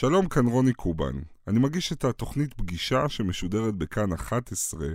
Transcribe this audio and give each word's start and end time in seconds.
שלום, 0.00 0.28
כאן 0.28 0.46
רוני 0.46 0.72
קובן. 0.72 1.12
אני 1.48 1.58
מגיש 1.58 1.92
את 1.92 2.04
התוכנית 2.04 2.54
פגישה 2.54 3.08
שמשודרת 3.08 3.74
בכאן 3.74 4.12
11, 4.12 4.86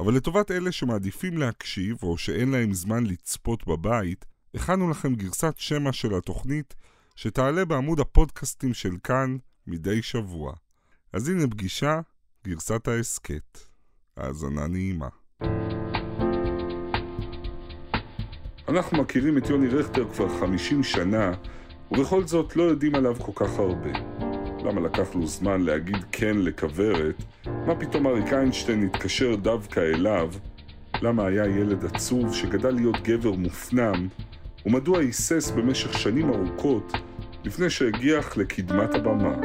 אבל 0.00 0.14
לטובת 0.14 0.50
אלה 0.50 0.72
שמעדיפים 0.72 1.38
להקשיב 1.38 1.96
או 2.02 2.18
שאין 2.18 2.50
להם 2.50 2.72
זמן 2.72 3.06
לצפות 3.06 3.66
בבית, 3.66 4.24
הכנו 4.54 4.90
לכם 4.90 5.14
גרסת 5.14 5.54
שמע 5.56 5.92
של 5.92 6.14
התוכנית 6.14 6.74
שתעלה 7.16 7.64
בעמוד 7.64 8.00
הפודקאסטים 8.00 8.74
של 8.74 8.96
כאן 9.04 9.36
מדי 9.66 10.02
שבוע. 10.02 10.52
אז 11.12 11.28
הנה 11.28 11.46
פגישה, 11.46 12.00
גרסת 12.44 12.88
ההסכת. 12.88 13.58
האזנה 14.16 14.66
נעימה. 14.66 15.08
אנחנו 18.68 19.02
מכירים 19.02 19.38
את 19.38 19.50
יוני 19.50 19.68
רכטר 19.68 20.12
כבר 20.14 20.40
50 20.40 20.84
שנה, 20.84 21.32
ובכל 21.90 22.26
זאת 22.26 22.56
לא 22.56 22.62
יודעים 22.62 22.94
עליו 22.94 23.14
כל 23.14 23.32
כך 23.34 23.58
הרבה. 23.58 24.25
למה 24.66 24.80
לקח 24.80 25.14
לו 25.14 25.26
זמן 25.26 25.60
להגיד 25.60 26.04
כן 26.12 26.36
לכוורת? 26.38 27.22
מה 27.66 27.74
פתאום 27.74 28.06
אריק 28.06 28.32
איינשטיין 28.32 28.82
התקשר 28.82 29.34
דווקא 29.34 29.80
אליו? 29.80 30.30
למה 31.02 31.26
היה 31.26 31.46
ילד 31.46 31.84
עצוב 31.84 32.34
שגדל 32.34 32.70
להיות 32.70 32.96
גבר 33.02 33.32
מופנם? 33.32 34.08
ומדוע 34.66 34.98
היסס 34.98 35.50
במשך 35.50 35.98
שנים 35.98 36.30
ארוכות 36.30 36.92
לפני 37.44 37.70
שהגיח 37.70 38.36
לקדמת 38.36 38.94
הבמה? 38.94 39.36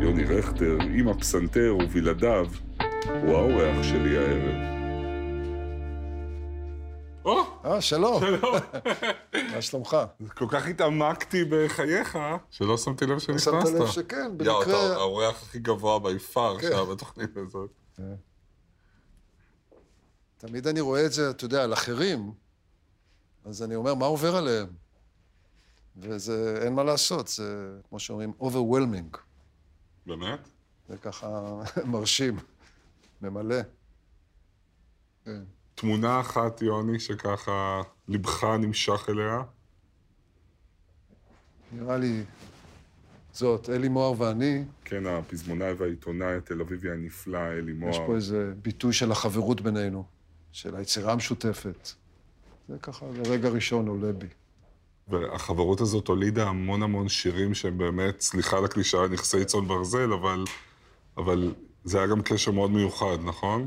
יוני 0.00 0.24
רכטר, 0.24 0.78
עם 0.94 1.08
הפסנתר 1.08 1.76
ובלעדיו, 1.80 2.46
הוא 3.22 3.36
האורח 3.36 3.82
שלי 3.82 4.18
הערב. 4.18 4.81
או, 7.24 7.42
אה, 7.64 7.80
שלום, 7.80 8.20
שלום. 8.20 8.54
מה 9.54 9.62
שלומך? 9.62 9.96
כל 10.34 10.46
כך 10.48 10.66
התעמקתי 10.66 11.44
בחייך, 11.50 12.18
שלא 12.50 12.76
שמתי 12.78 13.06
לב 13.06 13.18
שמת 13.18 13.40
שנכנסת. 13.40 13.74
לב 13.74 13.86
שכן, 13.86 14.30
יואו, 14.44 14.62
אתה 14.62 14.70
במקרה... 14.70 14.94
האורח 14.94 15.42
הכי 15.42 15.58
גבוה 15.58 15.98
ביפר 15.98 16.56
כן. 16.60 16.68
שהיה 16.68 16.84
בתוכנית 16.84 17.36
הזאת. 17.36 17.70
תמיד 20.38 20.66
אני 20.66 20.80
רואה 20.80 21.06
את 21.06 21.12
זה, 21.12 21.30
אתה 21.30 21.44
יודע, 21.44 21.64
על 21.64 21.72
אחרים, 21.72 22.32
אז 23.44 23.62
אני 23.62 23.74
אומר, 23.74 23.94
מה 23.94 24.06
עובר 24.06 24.36
עליהם? 24.36 24.66
וזה, 25.96 26.58
אין 26.62 26.74
מה 26.74 26.84
לעשות, 26.84 27.28
זה, 27.28 27.78
כמו 27.88 27.98
שאומרים, 27.98 28.32
overwhelming. 28.40 29.16
באמת? 30.06 30.48
זה 30.88 30.96
ככה 30.96 31.56
מרשים, 31.92 32.38
ממלא. 33.22 33.56
כן. 35.24 35.42
תמונה 35.74 36.20
אחת, 36.20 36.62
יוני, 36.62 37.00
שככה 37.00 37.82
ליבך 38.08 38.44
נמשך 38.44 39.06
אליה. 39.08 39.42
נראה 41.72 41.96
לי 41.96 42.22
זאת, 43.32 43.70
אלי 43.70 43.88
מוהר 43.88 44.14
ואני, 44.18 44.64
כן, 44.84 45.06
הפזמונאי 45.06 45.72
והעיתונאי 45.72 46.34
התל 46.36 46.60
אביבי 46.60 46.90
הנפלא, 46.90 47.38
אלי 47.38 47.72
יש 47.72 47.78
מוהר. 47.78 48.06
פה 48.06 48.14
איזה 48.14 48.52
ביטוי 48.62 48.92
של 48.92 49.12
החברות 49.12 49.60
בינינו, 49.60 50.04
של 50.52 50.76
היצירה 50.76 51.12
המשותפת. 51.12 51.88
זה 52.68 52.76
ככה, 52.82 53.06
לרגע 53.16 53.48
ראשון 53.48 53.88
עולה 53.88 54.12
בי. 54.12 54.26
והחברות 55.08 55.80
הזאת 55.80 56.08
הולידה 56.08 56.48
המון 56.48 56.82
המון 56.82 57.08
שירים 57.08 57.54
שהם 57.54 57.78
באמת, 57.78 58.20
סליחה 58.20 58.58
על 58.58 58.64
הקלישאה, 58.64 59.08
נכסי 59.08 59.44
צאן 59.44 59.68
ברזל, 59.68 60.12
אבל, 60.12 60.44
אבל 61.16 61.54
זה 61.84 61.98
היה 61.98 62.06
גם 62.06 62.22
קשר 62.22 62.50
מאוד 62.50 62.70
מיוחד, 62.70 63.16
נכון? 63.24 63.66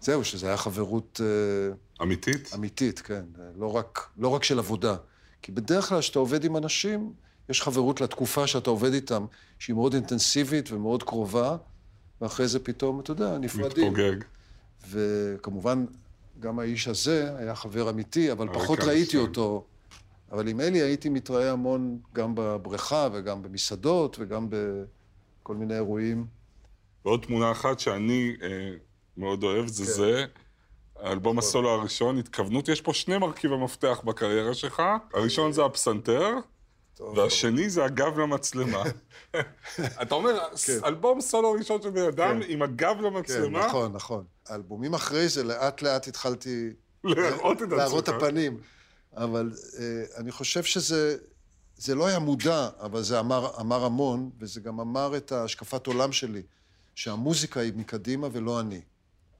זהו, 0.00 0.24
שזו 0.24 0.46
הייתה 0.46 0.62
חברות... 0.62 1.20
אה, 1.24 1.74
אמיתית? 2.02 2.50
אמיתית, 2.54 3.00
כן. 3.00 3.24
לא 3.56 3.76
רק, 3.76 4.08
לא 4.18 4.28
רק 4.28 4.44
של 4.44 4.58
עבודה. 4.58 4.96
כי 5.42 5.52
בדרך 5.52 5.88
כלל 5.88 6.00
כשאתה 6.00 6.18
עובד 6.18 6.44
עם 6.44 6.56
אנשים, 6.56 7.12
יש 7.48 7.62
חברות 7.62 8.00
לתקופה 8.00 8.46
שאתה 8.46 8.70
עובד 8.70 8.92
איתם, 8.92 9.26
שהיא 9.58 9.76
מאוד 9.76 9.94
אינטנסיבית 9.94 10.72
ומאוד 10.72 11.02
קרובה, 11.02 11.56
ואחרי 12.20 12.48
זה 12.48 12.58
פתאום, 12.58 13.00
אתה 13.00 13.10
יודע, 13.10 13.38
נפרדים. 13.38 13.92
מתפוגג. 13.92 14.16
וכמובן, 14.90 15.84
גם 16.40 16.58
האיש 16.58 16.88
הזה 16.88 17.36
היה 17.38 17.54
חבר 17.54 17.90
אמיתי, 17.90 18.32
אבל 18.32 18.48
פחות. 18.52 18.78
ראיתי 18.80 19.16
אותו. 19.16 19.64
אבל 20.32 20.48
עם 20.48 20.60
אלי 20.60 20.78
הייתי 20.78 21.08
מתראה 21.08 21.52
המון 21.52 21.98
גם 22.14 22.32
בבריכה 22.34 23.08
וגם 23.12 23.42
במסעדות 23.42 24.16
וגם 24.20 24.48
בכל 24.50 25.54
מיני 25.54 25.74
אירועים. 25.74 26.26
ועוד 27.04 27.24
תמונה 27.26 27.52
אחת 27.52 27.80
שאני 27.80 28.36
אה, 28.42 28.48
מאוד 29.20 29.42
אוהב, 29.42 29.66
זה 29.66 29.84
כן. 29.84 29.90
זה. 29.92 30.24
האלבום 30.96 31.38
הסולו 31.38 31.68
הראשון, 31.70 32.18
התכוונות, 32.18 32.68
יש 32.68 32.80
פה 32.80 32.94
שני 32.94 33.18
מרכיב 33.18 33.52
המפתח 33.52 34.00
בקריירה 34.04 34.54
שלך. 34.54 34.82
הראשון 35.14 35.52
זה 35.52 35.64
הפסנתר, 35.64 36.34
והשני 37.16 37.70
זה 37.70 37.84
הגב 37.84 38.18
למצלמה. 38.18 38.82
אתה 40.02 40.14
אומר, 40.14 40.38
כן. 40.66 40.78
אלבום 40.84 41.20
סולו 41.20 41.52
ראשון 41.52 41.82
של 41.82 41.90
בן 41.90 42.06
אדם 42.06 42.42
כן. 42.42 42.46
עם 42.48 42.62
הגב 42.62 42.96
כן, 42.98 43.04
למצלמה, 43.04 43.66
נכון, 43.66 43.92
נכון. 43.92 44.24
האלבומים 44.48 44.94
אחרי 44.94 45.28
זה, 45.28 45.44
לאט 45.44 45.82
לאט 45.82 46.08
התחלתי 46.08 46.70
להראות 47.04 47.62
את 47.62 47.68
להראות 47.68 48.04
את 48.04 48.08
עצמך. 48.08 48.22
הפנים. 48.22 48.58
אבל 49.16 49.52
אה, 49.78 50.04
אני 50.16 50.32
חושב 50.32 50.62
שזה 50.62 51.16
זה 51.76 51.94
לא 51.94 52.06
היה 52.06 52.18
מודע, 52.18 52.68
אבל 52.80 53.02
זה 53.02 53.20
אמר, 53.20 53.60
אמר 53.60 53.84
המון, 53.84 54.30
וזה 54.38 54.60
גם 54.60 54.80
אמר 54.80 55.16
את 55.16 55.32
השקפת 55.32 55.86
עולם 55.86 56.12
שלי, 56.12 56.42
שהמוזיקה 56.94 57.60
היא 57.60 57.72
מקדימה 57.76 58.28
ולא 58.32 58.60
אני. 58.60 58.80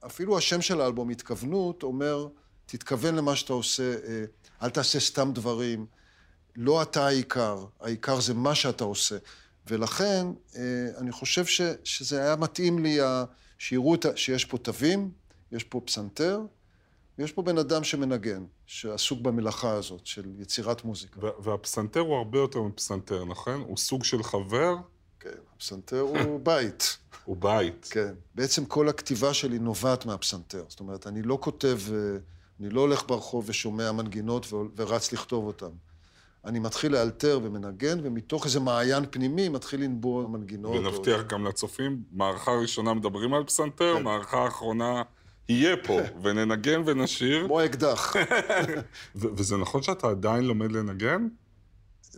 אפילו 0.07 0.39
השם 0.39 0.63
של 0.63 0.81
האלבום, 0.81 1.11
התכוונות, 1.11 1.83
אומר, 1.83 2.27
תתכוון 2.67 3.15
למה 3.15 3.37
שאתה 3.37 3.53
עושה, 3.53 3.95
אה, 4.07 4.25
אל 4.63 4.71
תעשה 4.71 5.01
סתם 5.01 5.31
דברים, 5.35 5.87
לא 6.57 6.83
אתה 6.83 7.07
העיקר, 7.07 7.65
העיקר 7.81 8.21
זה 8.21 8.35
מה 8.35 8.55
שאתה 8.55 8.85
עושה. 8.85 9.17
ולכן, 9.67 10.27
אה, 10.57 10.63
אני 10.99 11.13
חושב 11.13 11.47
ש, 11.47 11.61
שזה 11.85 12.23
היה 12.23 12.37
מתאים 12.37 12.79
לי, 12.79 12.99
שיראו 13.59 13.95
שיש 14.17 14.45
פה 14.45 14.59
תווים, 14.59 15.11
יש 15.53 15.65
פה 15.65 15.81
פסנתר, 15.85 16.41
ויש 17.19 17.33
פה 17.33 17.43
בן 17.43 17.59
אדם 17.59 17.85
שמנגן, 17.85 18.45
שעסוק 18.67 19.21
במלאכה 19.21 19.71
הזאת 19.73 20.07
של 20.07 20.25
יצירת 20.39 20.85
מוזיקה. 20.85 21.21
וה- 21.21 21.31
והפסנתר 21.43 22.01
הוא 22.01 22.17
הרבה 22.17 22.39
יותר 22.39 22.63
מפסנתר, 22.63 23.25
נכון? 23.25 23.61
הוא 23.61 23.77
סוג 23.77 24.05
של 24.05 24.23
חבר, 24.23 24.75
כן, 25.21 25.31
הפסנתר 25.57 26.01
הוא 26.01 26.41
בית. 26.47 26.99
הוא 27.25 27.37
בית. 27.37 27.89
כן. 27.91 28.15
בעצם 28.35 28.65
כל 28.65 28.89
הכתיבה 28.89 29.35
שלי 29.35 29.59
נובעת 29.59 30.07
מהפסנתר. 30.07 30.65
זאת 30.69 30.81
אומרת, 30.81 31.07
אני 31.07 31.23
לא 31.23 31.39
כותב, 31.41 31.79
אה, 31.93 31.97
אני 32.61 32.71
לא 32.71 32.81
הולך 32.81 33.03
ברחוב 33.09 33.45
ושומע 33.49 33.93
מנגינות 33.93 34.47
ורץ 34.77 35.13
לכתוב 35.13 35.45
אותן. 35.47 35.71
אני 36.45 36.59
מתחיל 36.59 36.93
לאלתר 36.93 37.41
ומנגן, 37.43 37.99
ומתוך 38.03 38.45
איזה 38.45 38.61
מעיין 38.61 39.05
פנימי 39.11 39.49
מתחיל 39.49 39.81
לנבוע 39.85 40.27
מנגינות. 40.29 40.75
או- 40.77 40.81
ונבטיח 40.81 41.21
גם 41.27 41.47
לצופים, 41.47 42.03
מערכה 42.13 42.51
ראשונה 42.51 42.95
מדברים 42.95 43.35
על 43.35 43.45
פסנתר, 43.45 43.95
כן. 43.97 44.03
מערכה 44.03 44.39
האחרונה 44.45 45.03
יהיה 45.49 45.77
פה, 45.87 45.99
וננגן 46.23 46.83
ונשיר. 46.87 47.47
כמו 47.47 47.65
אקדח. 47.65 48.13
וזה 49.15 49.57
נכון 49.57 49.83
שאתה 49.83 50.07
עדיין 50.09 50.45
לומד 50.45 50.73
לנגן? 50.73 51.29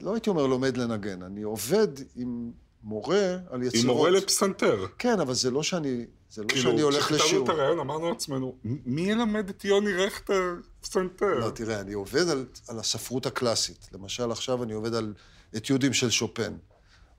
לא 0.00 0.12
הייתי 0.14 0.30
אומר 0.30 0.46
לומד 0.46 0.76
לנגן, 0.76 1.22
אני 1.22 1.42
עובד 1.42 1.88
עם 2.16 2.50
מורה 2.82 3.36
על 3.50 3.62
יצירות. 3.62 3.84
עם 3.84 3.96
מורה 3.96 4.10
לפסנתר. 4.10 4.86
כן, 4.98 5.20
אבל 5.20 5.34
זה 5.34 5.50
לא 5.50 5.62
שאני, 5.62 6.06
זה 6.30 6.42
לא 6.42 6.48
כאילו, 6.48 6.62
שאני 6.62 6.80
הולך 6.80 6.96
כשכתבנו 7.04 7.24
לשיעור. 7.24 7.44
את 7.44 7.50
הרעיון 7.50 7.78
אמרנו 7.78 8.08
לעצמנו, 8.10 8.54
"מ- 8.64 8.94
מי 8.94 9.10
ילמד 9.10 9.48
את 9.48 9.64
יוני 9.64 9.92
רכטר 9.92 10.42
פסנתר? 10.80 11.34
לא, 11.38 11.50
תראה, 11.50 11.80
אני 11.80 11.92
עובד 11.92 12.28
על, 12.28 12.46
על 12.68 12.78
הספרות 12.78 13.26
הקלאסית. 13.26 13.88
למשל, 13.92 14.30
עכשיו 14.30 14.62
אני 14.62 14.72
עובד 14.72 14.94
על 14.94 15.14
אתיודים 15.56 15.92
של 15.92 16.10
שופן. 16.10 16.52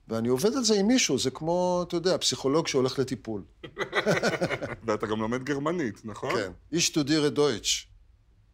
ואני 0.08 0.28
עובד 0.28 0.56
על 0.56 0.64
זה 0.64 0.74
עם 0.74 0.86
מישהו, 0.86 1.18
זה 1.18 1.30
כמו, 1.30 1.84
אתה 1.88 1.96
יודע, 1.96 2.18
פסיכולוג 2.18 2.66
שהולך 2.66 2.98
לטיפול. 2.98 3.42
ואתה 4.86 5.06
גם 5.06 5.20
לומד 5.20 5.42
גרמנית, 5.44 6.00
נכון? 6.04 6.34
כן. 6.34 6.52
איש 6.72 6.90
טודירה 6.90 7.28
דויטש. 7.28 7.88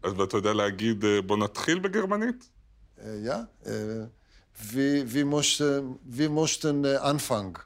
אז 0.03 0.13
ואתה 0.17 0.37
יודע 0.37 0.53
להגיד, 0.53 1.05
אה, 1.05 1.23
בוא 1.23 1.37
נתחיל 1.37 1.79
בגרמנית? 1.79 2.49
אה, 3.01 3.17
יא? 3.25 3.35
וי 4.65 5.23
מושטן- 5.25 5.65
וי 6.07 6.29
מושטן 6.29 6.85
אה, 6.85 7.11
אנפנג. 7.11 7.59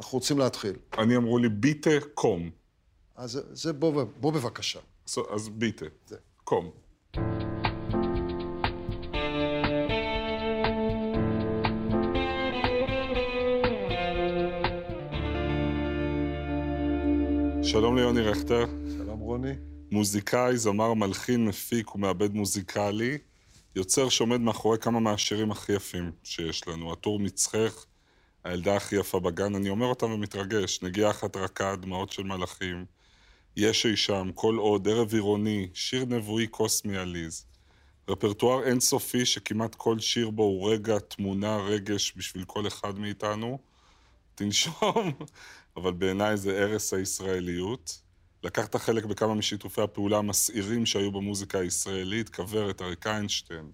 אנחנו 0.00 0.18
רוצים 0.18 0.38
להתחיל. 0.38 0.72
אני 0.98 1.16
אמרו 1.16 1.38
לי, 1.38 1.48
ביטה 1.48 1.90
קום. 2.14 2.50
אז 3.16 3.30
זה- 3.30 3.40
זה 3.54 3.72
בוא, 3.72 4.04
בוא 4.20 4.32
בבקשה. 4.32 4.80
אז- 5.06 5.18
אז 5.30 5.48
ביטה. 5.48 5.86
זה. 6.06 6.16
קום. 6.44 6.70
שלום 17.62 17.96
ליוני 17.96 18.20
רכטר, 18.20 18.64
שלום, 18.96 19.20
רוני. 19.20 19.52
מוזיקאי, 19.90 20.56
זמר, 20.56 20.94
מלחין, 20.94 21.44
מפיק 21.46 21.94
ומעבד 21.94 22.34
מוזיקלי, 22.34 23.18
יוצר 23.78 24.08
שעומד 24.08 24.40
מאחורי 24.40 24.78
כמה 24.78 25.00
מהשירים 25.00 25.50
הכי 25.50 25.72
יפים 25.72 26.12
שיש 26.24 26.68
לנו. 26.68 26.92
הטור 26.92 27.20
מצחך, 27.20 27.84
הילדה 28.44 28.76
הכי 28.76 28.96
יפה 28.96 29.20
בגן, 29.20 29.54
אני 29.54 29.68
אומר 29.68 29.86
אותם 29.86 30.12
ומתרגש, 30.12 30.82
נגיעה 30.82 31.10
אחת 31.10 31.36
רכה, 31.36 31.76
דמעות 31.76 32.12
של 32.12 32.22
מלאכים, 32.22 32.84
יש 33.56 33.86
אי 33.86 33.96
שם, 33.96 34.30
כל 34.34 34.56
עוד, 34.56 34.88
ערב 34.88 35.14
עירוני, 35.14 35.68
שיר 35.74 36.04
נבואי 36.04 36.46
קוסמי 36.46 36.96
עליז. 36.96 37.46
רפרטואר 38.08 38.64
אינסופי 38.64 39.26
שכמעט 39.26 39.74
כל 39.74 39.98
שיר 39.98 40.30
בו 40.30 40.42
הוא 40.42 40.72
רגע, 40.72 40.98
תמונה, 40.98 41.56
רגש 41.56 42.12
בשביל 42.16 42.44
כל 42.44 42.66
אחד 42.66 42.98
מאיתנו. 42.98 43.58
תנשום, 44.34 45.12
אבל 45.76 45.92
בעיניי 45.92 46.36
זה 46.36 46.58
ערש 46.58 46.92
הישראליות. 46.92 48.00
לקחת 48.42 48.76
חלק 48.76 49.04
בכמה 49.04 49.34
משיתופי 49.34 49.82
הפעולה 49.82 50.18
המסעירים 50.18 50.86
שהיו 50.86 51.12
במוזיקה 51.12 51.58
הישראלית, 51.58 52.28
כוורת, 52.28 52.82
אריק 52.82 53.06
איינשטיין, 53.06 53.70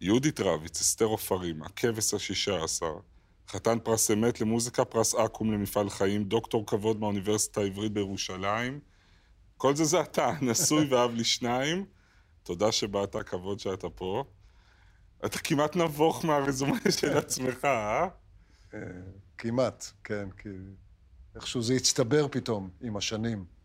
יהודית 0.00 0.40
רביץ, 0.40 0.80
אסתר 0.80 1.04
עופרים, 1.04 1.62
הכבש 1.62 2.14
השישה 2.14 2.64
עשר, 2.64 2.94
חתן 3.48 3.78
פרס 3.82 4.10
אמת 4.10 4.40
למוזיקה, 4.40 4.84
פרס 4.84 5.14
אקו"ם 5.14 5.52
למפעל 5.52 5.90
חיים, 5.90 6.24
דוקטור 6.24 6.66
כבוד 6.66 7.00
מהאוניברסיטה 7.00 7.60
העברית 7.60 7.92
בירושלים. 7.92 8.80
כל 9.56 9.76
זה 9.76 9.84
זה 9.84 10.00
אתה, 10.00 10.32
נשוי 10.42 10.86
ואב 10.94 11.14
לשניים. 11.14 11.86
תודה 12.42 12.72
שבאת, 12.72 13.16
כבוד 13.16 13.60
שאתה 13.60 13.88
פה. 13.90 14.24
אתה 15.24 15.38
כמעט 15.38 15.76
נבוך 15.76 16.24
מהרזומה 16.24 16.78
של 17.00 17.18
עצמך, 17.18 17.64
אה? 17.64 18.08
אה? 18.74 18.78
כמעט, 19.38 19.84
כן, 20.04 20.30
כי 20.30 20.48
איכשהו 21.34 21.62
זה 21.62 21.74
הצטבר 21.74 22.28
פתאום 22.28 22.70
עם 22.80 22.96
השנים. 22.96 23.55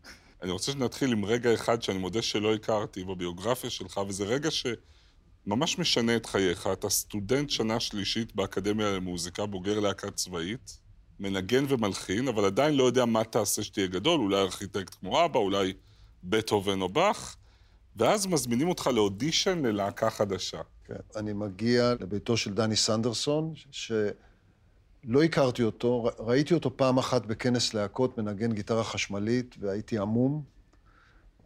אני 0.42 0.50
רוצה 0.50 0.72
שנתחיל 0.72 1.12
עם 1.12 1.24
רגע 1.24 1.54
אחד 1.54 1.82
שאני 1.82 1.98
מודה 1.98 2.22
שלא 2.22 2.54
הכרתי 2.54 3.04
בביוגרפיה 3.04 3.70
שלך, 3.70 4.00
וזה 4.08 4.24
רגע 4.24 4.48
שממש 4.50 5.78
משנה 5.78 6.16
את 6.16 6.26
חייך. 6.26 6.68
אתה 6.72 6.88
סטודנט 6.88 7.50
שנה 7.50 7.80
שלישית 7.80 8.34
באקדמיה 8.34 8.92
למוזיקה, 8.92 9.46
בוגר 9.46 9.80
להקה 9.80 10.10
צבאית, 10.10 10.78
מנגן 11.20 11.64
ומלחין, 11.68 12.28
אבל 12.28 12.44
עדיין 12.44 12.74
לא 12.74 12.84
יודע 12.84 13.04
מה 13.04 13.24
תעשה 13.24 13.62
שתהיה 13.62 13.86
גדול, 13.86 14.20
אולי 14.20 14.40
ארכיטקט 14.40 14.94
כמו 15.00 15.24
אבא, 15.24 15.38
אולי 15.38 15.72
בטהובן 16.24 16.80
או 16.80 16.88
באך, 16.88 17.36
ואז 17.96 18.26
מזמינים 18.26 18.68
אותך 18.68 18.86
לאודישן 18.86 19.66
ללהקה 19.66 20.10
חדשה. 20.10 20.60
כן, 20.84 20.94
אני 21.16 21.32
מגיע 21.32 21.94
לביתו 22.00 22.36
של 22.36 22.54
דני 22.54 22.76
סנדרסון, 22.76 23.54
שלא 25.06 25.22
הכרתי 25.22 25.62
אותו, 25.62 26.10
ראיתי 26.18 26.54
אותו 26.54 26.76
פעם 26.76 26.98
אחת 26.98 27.26
בכנס 27.26 27.74
להקות, 27.74 28.18
מנגן 28.18 28.52
גיטרה 28.52 28.84
חשמלית, 28.84 29.54
והייתי 29.60 29.98
עמום. 29.98 30.42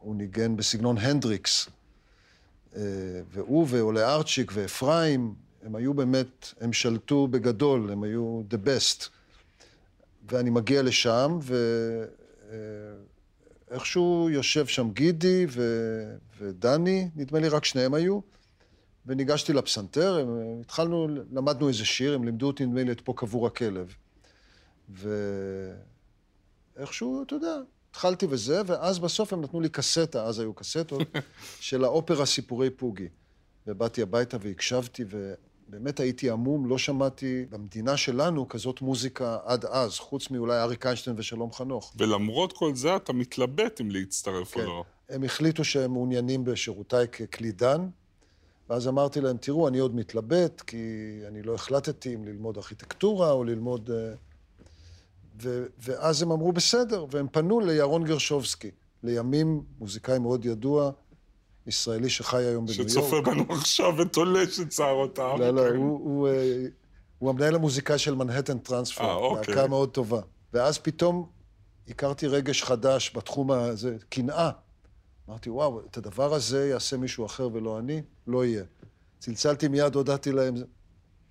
הוא 0.00 0.16
ניגן 0.16 0.56
בסגנון 0.56 0.98
הנדריקס. 0.98 1.68
אה, 2.76 2.82
והוא 3.30 3.66
ועולה 3.70 4.14
ארצ'יק 4.14 4.50
ואפרים, 4.54 5.34
הם 5.62 5.76
היו 5.76 5.94
באמת, 5.94 6.52
הם 6.60 6.72
שלטו 6.72 7.28
בגדול, 7.28 7.90
הם 7.90 8.02
היו 8.02 8.42
the 8.50 8.56
best. 8.66 9.08
ואני 10.30 10.50
מגיע 10.50 10.82
לשם, 10.82 11.38
ואיכשהו 13.70 14.28
יושב 14.30 14.66
שם 14.66 14.90
גידי 14.90 15.46
ו... 15.48 15.62
ודני, 16.38 17.08
נדמה 17.16 17.38
לי 17.38 17.48
רק 17.48 17.64
שניהם 17.64 17.94
היו, 17.94 18.20
וניגשתי 19.06 19.52
לפסנתר, 19.52 20.18
הם... 20.18 20.60
התחלנו, 20.60 21.08
למדנו 21.32 21.68
איזה 21.68 21.84
שיר, 21.84 22.14
הם 22.14 22.24
לימדו 22.24 22.46
אותי, 22.46 22.66
נדמה 22.66 22.84
לי, 22.84 22.92
את 22.92 23.00
פה 23.00 23.12
קבור 23.16 23.46
הכלב. 23.46 23.94
ואיכשהו, 26.76 27.22
אתה 27.22 27.34
יודע, 27.34 27.56
התחלתי 27.90 28.26
וזה, 28.30 28.62
ואז 28.66 28.98
בסוף 28.98 29.32
הם 29.32 29.40
נתנו 29.40 29.60
לי 29.60 29.68
קסטה, 29.68 30.24
אז 30.24 30.38
היו 30.38 30.54
קסטות, 30.54 31.02
של 31.60 31.84
האופרה 31.84 32.26
סיפורי 32.26 32.70
פוגי. 32.70 33.08
ובאתי 33.66 34.02
הביתה 34.02 34.36
והקשבתי, 34.40 35.04
ו... 35.10 35.34
באמת 35.68 36.00
הייתי 36.00 36.30
עמום, 36.30 36.66
לא 36.66 36.78
שמעתי 36.78 37.44
במדינה 37.50 37.96
שלנו 37.96 38.48
כזאת 38.48 38.80
מוזיקה 38.80 39.38
עד 39.44 39.64
אז, 39.64 39.98
חוץ 39.98 40.30
מאולי 40.30 40.58
אריק 40.58 40.86
איינשטיין 40.86 41.16
ושלום 41.18 41.52
חנוך. 41.52 41.94
ולמרות 41.98 42.52
כל 42.52 42.74
זה 42.74 42.96
אתה 42.96 43.12
מתלבט 43.12 43.80
אם 43.80 43.90
להצטרף 43.90 44.54
כן. 44.54 44.60
או 44.60 44.66
לא. 44.66 44.84
הם 45.08 45.24
החליטו 45.24 45.64
שהם 45.64 45.92
מעוניינים 45.92 46.44
בשירותיי 46.44 47.06
כקלידן, 47.12 47.88
ואז 48.70 48.88
אמרתי 48.88 49.20
להם, 49.20 49.36
תראו, 49.36 49.68
אני 49.68 49.78
עוד 49.78 49.94
מתלבט, 49.94 50.60
כי 50.60 50.76
אני 51.28 51.42
לא 51.42 51.54
החלטתי 51.54 52.14
אם 52.14 52.24
ללמוד 52.24 52.56
ארכיטקטורה 52.56 53.32
או 53.32 53.44
ללמוד... 53.44 53.90
אה, 53.90 54.14
ו... 55.42 55.66
ואז 55.78 56.22
הם 56.22 56.32
אמרו, 56.32 56.52
בסדר, 56.52 57.06
והם 57.10 57.26
פנו 57.32 57.60
לירון 57.60 58.04
גרשובסקי, 58.04 58.70
לימים 59.02 59.62
מוזיקאי 59.78 60.18
מאוד 60.18 60.44
ידוע, 60.44 60.90
ישראלי 61.66 62.10
שחי 62.10 62.44
היום 62.44 62.66
בניו 62.66 62.78
יורק. 62.78 62.90
שצופה 62.90 63.20
בנו 63.20 63.44
עכשיו 63.48 63.94
ותולש 63.98 64.60
את 64.60 64.72
שערותיו. 64.72 65.36
לא, 65.38 65.50
לא, 65.50 65.68
הוא, 65.68 66.00
הוא, 66.04 66.28
אה, 66.28 66.66
הוא 67.18 67.30
המנהל 67.30 67.54
המוזיקאי 67.54 67.98
של 67.98 68.14
מנהטן 68.14 68.58
טרנספר, 68.58 69.04
אה, 69.04 69.14
אוקיי. 69.14 69.54
להקה 69.54 69.68
מאוד 69.68 69.90
טובה. 69.90 70.20
ואז 70.52 70.78
פתאום 70.78 71.26
הכרתי 71.88 72.26
רגש 72.26 72.62
חדש 72.62 73.12
בתחום 73.16 73.50
הזה, 73.50 73.96
קנאה. 74.08 74.50
אמרתי, 75.28 75.50
וואו, 75.50 75.81
את 75.90 75.96
הדבר 75.96 76.34
הזה 76.34 76.69
יעשה 76.69 76.96
מישהו 76.96 77.26
אחר 77.26 77.49
ולא 77.52 77.78
אני, 77.78 78.02
לא 78.26 78.44
יהיה. 78.44 78.64
צלצלתי 79.19 79.69
מיד, 79.69 79.94
הודעתי 79.94 80.32
להם. 80.32 80.55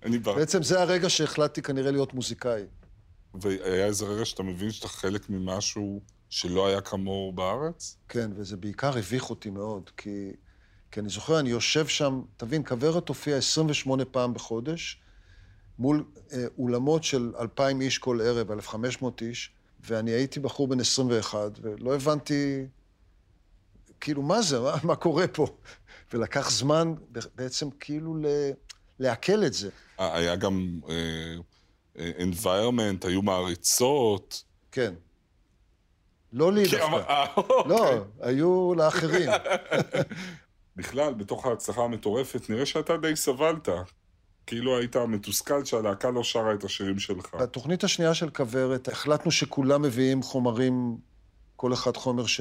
אני 0.02 0.18
בא. 0.18 0.34
בעצם 0.34 0.62
זה 0.62 0.82
הרגע 0.82 1.10
שהחלטתי 1.10 1.62
כנראה 1.62 1.90
להיות 1.90 2.14
מוזיקאי. 2.14 2.62
והיה 3.34 3.86
איזה 3.86 4.04
רגע 4.04 4.24
שאתה 4.24 4.42
מבין 4.42 4.70
שאתה 4.70 4.88
חלק 4.88 5.30
ממשהו 5.30 6.00
שלא 6.30 6.66
היה 6.66 6.80
כמוהו 6.80 7.32
בארץ? 7.32 7.96
כן, 8.08 8.30
וזה 8.36 8.56
בעיקר 8.56 8.98
הביך 8.98 9.30
אותי 9.30 9.50
מאוד, 9.50 9.90
כי, 9.96 10.32
כי 10.90 11.00
אני 11.00 11.08
זוכר, 11.08 11.40
אני 11.40 11.50
יושב 11.50 11.86
שם, 11.86 12.22
תבין, 12.36 12.62
כוורת 12.64 13.08
הופיע 13.08 13.36
28 13.36 14.04
פעם 14.04 14.34
בחודש, 14.34 15.00
מול 15.78 16.04
אה, 16.32 16.44
אולמות 16.58 17.04
של 17.04 17.32
2,000 17.40 17.80
איש 17.80 17.98
כל 17.98 18.20
ערב, 18.20 18.50
1,500 18.50 19.22
איש, 19.22 19.50
ואני 19.80 20.10
הייתי 20.10 20.40
בחור 20.40 20.68
בן 20.68 20.80
21, 20.80 21.38
ולא 21.62 21.94
הבנתי, 21.94 22.66
כאילו, 24.00 24.22
מה 24.22 24.42
זה, 24.42 24.60
מה, 24.60 24.74
מה 24.82 24.96
קורה 24.96 25.28
פה? 25.28 25.46
ולקח 26.12 26.50
זמן 26.50 26.94
בעצם 27.34 27.70
כאילו 27.70 28.16
ל... 28.16 28.26
לעכל 28.98 29.44
את 29.46 29.52
זה. 29.52 29.70
היה 29.98 30.36
גם 30.36 30.80
uh, 30.84 31.98
environment, 31.98 33.06
היו 33.06 33.22
מעריצות. 33.22 34.44
כן. 34.72 34.94
לא 36.32 36.52
לי 36.52 36.62
דווקא. 36.62 36.84
אה, 37.08 37.26
לא, 37.46 37.78
אוקיי. 37.78 37.98
היו 38.20 38.74
לאחרים. 38.74 39.30
בכלל, 40.76 41.14
בתוך 41.14 41.46
ההצלחה 41.46 41.82
המטורפת, 41.82 42.50
נראה 42.50 42.66
שאתה 42.66 42.96
די 42.96 43.16
סבלת. 43.16 43.68
כאילו 44.46 44.78
היית 44.78 44.96
מתוסכל 44.96 45.64
שהלהקה 45.64 46.10
לא 46.10 46.22
שרה 46.24 46.54
את 46.54 46.64
השירים 46.64 46.98
שלך. 46.98 47.34
בתוכנית 47.34 47.84
השנייה 47.84 48.14
של 48.14 48.30
כוורת, 48.30 48.88
החלטנו 48.88 49.30
שכולם 49.30 49.82
מביאים 49.82 50.22
חומרים, 50.22 50.96
כל 51.56 51.72
אחד 51.72 51.96
חומר 51.96 52.26
ש... 52.26 52.40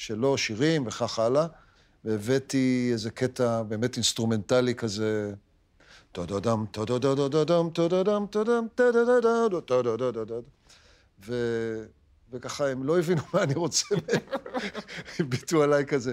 שלו, 0.00 0.38
שירים 0.38 0.86
וכך 0.86 1.18
הלאה, 1.18 1.46
והבאתי 2.04 2.90
איזה 2.92 3.10
קטע 3.10 3.62
באמת 3.62 3.96
אינסטרומנטלי 3.96 4.74
כזה, 4.74 5.34
טודודם, 6.12 6.64
טודודם, 6.70 7.70
טודודודודם, 9.60 10.42
וככה 12.32 12.68
הם 12.68 12.84
לא 12.84 12.98
הבינו 12.98 13.22
מה 13.34 13.42
אני 13.42 13.54
רוצה 13.54 13.86
ביטו 15.28 15.62
עליי 15.62 15.86
כזה. 15.86 16.12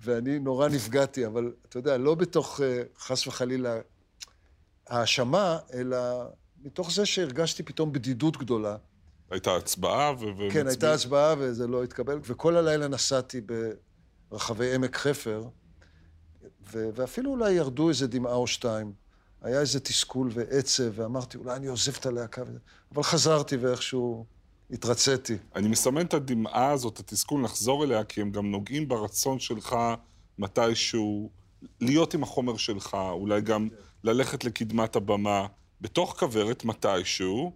ואני 0.00 0.38
נורא 0.38 0.68
נפגעתי, 0.68 1.26
אבל 1.26 1.52
אתה 1.68 1.78
יודע, 1.78 1.96
לא 1.96 2.14
בתוך, 2.14 2.60
אה, 2.60 2.82
חס 2.98 3.26
וחלילה, 3.26 3.80
האשמה, 4.86 5.58
אלא 5.72 5.98
מתוך 6.64 6.92
זה 6.92 7.06
שהרגשתי 7.06 7.62
פתאום 7.62 7.92
בדידות 7.92 8.36
גדולה. 8.36 8.76
הייתה 9.30 9.56
הצבעה 9.56 10.12
ו... 10.20 10.50
כן, 10.52 10.66
הייתה 10.66 10.94
הצבעה 10.94 11.34
וזה 11.38 11.66
לא 11.66 11.84
התקבל, 11.84 12.18
וכל 12.22 12.56
הלילה 12.56 12.88
נסעתי 12.88 13.40
ברחבי 14.30 14.74
עמק 14.74 14.96
חפר, 14.96 15.44
ו... 16.72 16.88
ואפילו 16.94 17.30
אולי 17.30 17.52
ירדו 17.52 17.88
איזה 17.88 18.06
דמעה 18.06 18.34
או 18.34 18.46
שתיים. 18.46 18.92
היה 19.42 19.60
איזה 19.60 19.80
תסכול 19.80 20.28
ועצב, 20.32 20.90
ואמרתי, 20.94 21.38
אולי 21.38 21.56
אני 21.56 21.66
עוזב 21.66 21.96
את 21.96 22.06
הלהקה, 22.06 22.42
אבל 22.92 23.02
חזרתי 23.02 23.56
ואיכשהו... 23.56 24.26
התרציתי. 24.70 25.36
אני 25.54 25.68
מסמן 25.68 26.06
את 26.06 26.14
הדמעה 26.14 26.70
הזאת, 26.70 26.98
התסכול, 26.98 27.44
לחזור 27.44 27.84
אליה, 27.84 28.04
כי 28.04 28.20
הם 28.20 28.30
גם 28.30 28.50
נוגעים 28.50 28.88
ברצון 28.88 29.38
שלך 29.38 29.76
מתישהו 30.38 31.30
להיות 31.80 32.14
עם 32.14 32.22
החומר 32.22 32.56
שלך, 32.56 32.96
אולי 33.10 33.40
גם 33.40 33.68
ללכת 34.04 34.44
לקדמת 34.44 34.96
הבמה. 34.96 35.46
בתוך 35.80 36.16
כוורת 36.18 36.64
מתישהו 36.64 37.52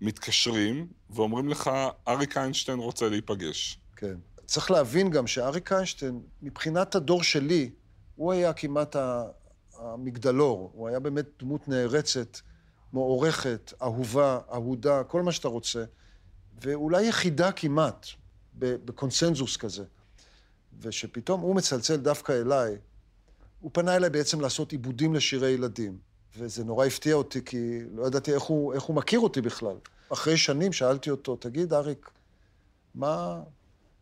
מתקשרים 0.00 0.86
ואומרים 1.10 1.48
לך, 1.48 1.70
אריק 2.08 2.36
איינשטיין 2.36 2.78
רוצה 2.78 3.08
להיפגש. 3.08 3.80
כן. 3.96 4.14
צריך 4.46 4.70
להבין 4.70 5.10
גם 5.10 5.26
שאריק 5.26 5.72
איינשטיין, 5.72 6.20
מבחינת 6.42 6.94
הדור 6.94 7.22
שלי, 7.22 7.70
הוא 8.16 8.32
היה 8.32 8.52
כמעט 8.52 8.96
המגדלור. 9.78 10.70
הוא 10.74 10.88
היה 10.88 11.00
באמת 11.00 11.26
דמות 11.38 11.68
נערצת, 11.68 12.38
מוערכת, 12.92 13.72
אהובה, 13.82 14.38
אהודה, 14.52 15.04
כל 15.04 15.22
מה 15.22 15.32
שאתה 15.32 15.48
רוצה. 15.48 15.84
ואולי 16.62 17.06
יחידה 17.06 17.52
כמעט, 17.52 18.06
בקונסנזוס 18.54 19.56
כזה. 19.56 19.84
ושפתאום 20.80 21.40
הוא 21.40 21.56
מצלצל 21.56 21.96
דווקא 21.96 22.32
אליי, 22.32 22.76
הוא 23.60 23.70
פנה 23.74 23.96
אליי 23.96 24.10
בעצם 24.10 24.40
לעשות 24.40 24.72
עיבודים 24.72 25.14
לשירי 25.14 25.50
ילדים. 25.50 25.98
וזה 26.38 26.64
נורא 26.64 26.86
הפתיע 26.86 27.14
אותי, 27.14 27.44
כי 27.44 27.78
לא 27.94 28.06
ידעתי 28.06 28.34
איך 28.34 28.42
הוא, 28.42 28.74
איך 28.74 28.82
הוא 28.82 28.96
מכיר 28.96 29.20
אותי 29.20 29.40
בכלל. 29.40 29.76
אחרי 30.12 30.36
שנים 30.36 30.72
שאלתי 30.72 31.10
אותו, 31.10 31.36
תגיד, 31.36 31.72
אריק, 31.72 32.10
מה... 32.94 33.40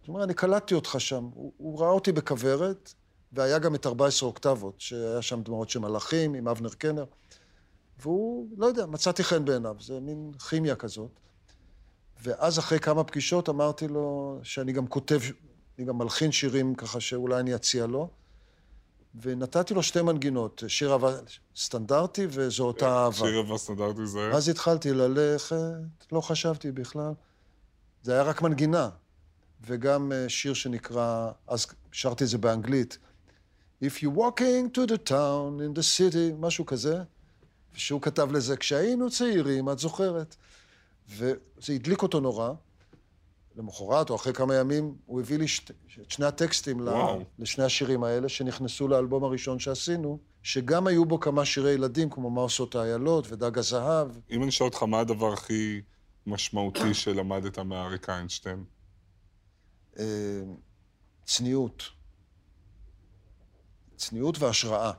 זאת 0.01 0.09
אומרת, 0.09 0.25
אני 0.25 0.35
קלטתי 0.35 0.75
אותך 0.75 0.97
שם. 0.99 1.29
הוא, 1.35 1.53
הוא 1.57 1.81
ראה 1.81 1.89
אותי 1.89 2.13
בכוורת, 2.13 2.95
והיה 3.33 3.59
גם 3.59 3.75
את 3.75 3.87
14 3.87 4.29
אוקטבות, 4.29 4.75
שהיה 4.81 5.23
שם 5.23 5.43
דמעות 5.43 5.71
של 5.71 5.79
מלאכים 5.79 6.35
עם 6.35 6.49
אבנר 6.49 6.69
קנר. 6.69 7.05
והוא, 7.99 8.49
לא 8.57 8.67
יודע, 8.67 8.87
מצאתי 8.87 9.25
חן 9.25 9.45
בעיניו, 9.45 9.77
זה 9.81 10.01
מין 10.01 10.33
כימיה 10.49 10.77
כזאת. 10.77 11.11
ואז 12.23 12.59
אחרי 12.59 12.79
כמה 12.79 13.05
פגישות 13.05 13.49
אמרתי 13.49 13.89
לו 13.89 14.39
שאני 14.43 14.73
גם 14.73 14.87
כותב, 14.87 15.21
אני 15.79 15.87
גם 15.87 15.99
מלחין 15.99 16.33
שירים 16.33 16.75
ככה 16.75 17.01
שאולי 17.01 17.41
אני 17.41 17.55
אציע 17.55 17.87
לו. 17.87 18.09
ונתתי 19.23 19.75
לו 19.75 19.83
שתי 19.83 20.03
מנגינות, 20.03 20.63
שיר 20.69 20.93
אהבה 20.93 21.13
סטנדרטי 21.57 22.27
וזו 22.31 22.65
אותה 22.65 22.87
אהבה. 22.87 23.17
שיר 23.17 23.39
אהבה 23.39 23.59
סטנדרטי 23.59 24.07
זה... 24.07 24.31
אז 24.35 24.49
התחלתי 24.49 24.93
ללכת, 24.93 25.57
לא 26.13 26.21
חשבתי 26.21 26.73
בכלל. 26.73 27.13
זה 28.03 28.13
היה 28.13 28.23
רק 28.23 28.43
מנגינה. 28.43 28.89
וגם 29.67 30.13
אה, 30.13 30.29
שיר 30.29 30.55
שנקרא, 30.55 31.31
אז 31.47 31.67
שרתי 31.93 32.25
את 32.25 32.29
זה 32.29 32.39
באנגלית, 32.39 32.99
If 33.83 34.03
you're 34.03 34.17
walking 34.17 34.71
to 34.71 34.87
the 34.87 34.99
town 34.99 35.61
in 35.61 35.73
the 35.75 35.83
city, 35.83 36.35
משהו 36.39 36.67
כזה, 36.67 37.03
שהוא 37.75 38.03
כתב 38.03 38.33
לזה, 38.33 38.57
כשהיינו 38.57 39.11
צעירים, 39.11 39.71
את 39.71 39.79
זוכרת. 39.79 40.37
וזה 41.09 41.73
הדליק 41.73 42.03
אותו 42.03 42.21
נורא. 42.21 42.53
למחרת 43.57 44.11
או 44.11 44.15
אחרי 44.15 44.33
כמה 44.33 44.55
ימים, 44.55 44.95
הוא 45.07 45.21
הביא 45.21 45.39
לי 45.39 45.49
שת, 45.49 45.71
את 45.71 46.11
שני 46.11 46.27
הטקסטים 46.27 46.81
וואו. 46.81 47.23
לשני 47.39 47.65
השירים 47.65 48.05
האלה, 48.05 48.29
שנכנסו 48.29 48.89
לאלבום 48.89 49.25
הראשון 49.25 49.59
שעשינו, 49.59 50.19
שגם 50.43 50.87
היו 50.87 51.05
בו 51.05 51.21
כמה 51.21 51.45
שירי 51.45 51.73
ילדים, 51.73 52.11
כמו 52.11 52.31
מה 52.31 52.41
עושות 52.41 52.75
האיילות 52.75 53.33
ודג 53.33 53.59
הזהב. 53.59 54.09
אם 54.31 54.43
אני 54.43 54.49
אשאל 54.49 54.67
אותך, 54.67 54.83
מה 54.83 55.01
הדבר 55.01 55.33
הכי 55.33 55.81
משמעותי 56.27 56.95
שלמדת 57.05 57.59
מאריק 57.59 58.11
איינשטיין? 58.11 58.65
אה, 59.99 60.05
צניעות. 61.25 61.83
צניעות 63.97 64.39
והשראה. 64.39 64.93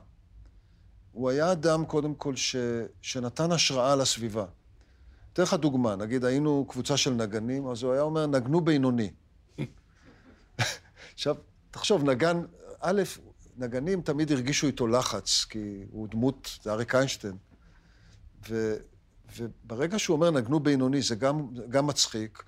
הוא 1.12 1.30
היה 1.30 1.52
אדם, 1.52 1.84
קודם 1.84 2.14
כל, 2.14 2.36
ש... 2.36 2.56
שנתן 3.02 3.52
השראה 3.52 3.96
לסביבה. 3.96 4.44
אתן 5.36 5.42
לך 5.42 5.54
דוגמה, 5.54 5.96
נגיד 5.96 6.24
היינו 6.24 6.66
קבוצה 6.68 6.96
של 6.96 7.10
נגנים, 7.10 7.66
אז 7.66 7.82
הוא 7.82 7.92
היה 7.92 8.02
אומר, 8.02 8.26
נגנו 8.26 8.60
בינוני. 8.60 9.10
עכשיו, 11.14 11.36
תחשוב, 11.70 12.04
נגן, 12.04 12.42
א', 12.80 13.02
נגנים 13.56 14.02
תמיד 14.02 14.32
הרגישו 14.32 14.66
איתו 14.66 14.86
לחץ, 14.86 15.44
כי 15.50 15.84
הוא 15.90 16.08
דמות, 16.08 16.58
זה 16.62 16.72
אריק 16.72 16.94
איינשטיין. 16.94 17.36
ו, 18.48 18.76
וברגע 19.36 19.98
שהוא 19.98 20.16
אומר 20.16 20.30
נגנו 20.30 20.60
בינוני, 20.60 21.02
זה 21.02 21.14
גם, 21.14 21.46
גם 21.68 21.86
מצחיק, 21.86 22.42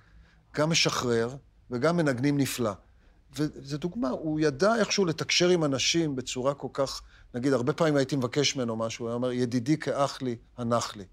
גם 0.55 0.69
משחרר, 0.69 1.35
וגם 1.71 1.97
מנגנים 1.97 2.37
נפלא. 2.37 2.73
וזו 3.35 3.77
דוגמה, 3.77 4.09
הוא 4.09 4.39
ידע 4.39 4.75
איכשהו 4.75 5.05
לתקשר 5.05 5.49
עם 5.49 5.63
אנשים 5.63 6.15
בצורה 6.15 6.53
כל 6.53 6.67
כך... 6.73 7.01
נגיד, 7.33 7.53
הרבה 7.53 7.73
פעמים 7.73 7.95
הייתי 7.95 8.15
מבקש 8.15 8.55
ממנו 8.55 8.75
משהו, 8.75 9.05
הוא 9.05 9.09
היה 9.09 9.15
אומר, 9.15 9.31
ידידי 9.31 9.77
כאח 9.77 10.21
לי, 10.21 10.35
הנח 10.57 10.95
לי. 10.95 11.05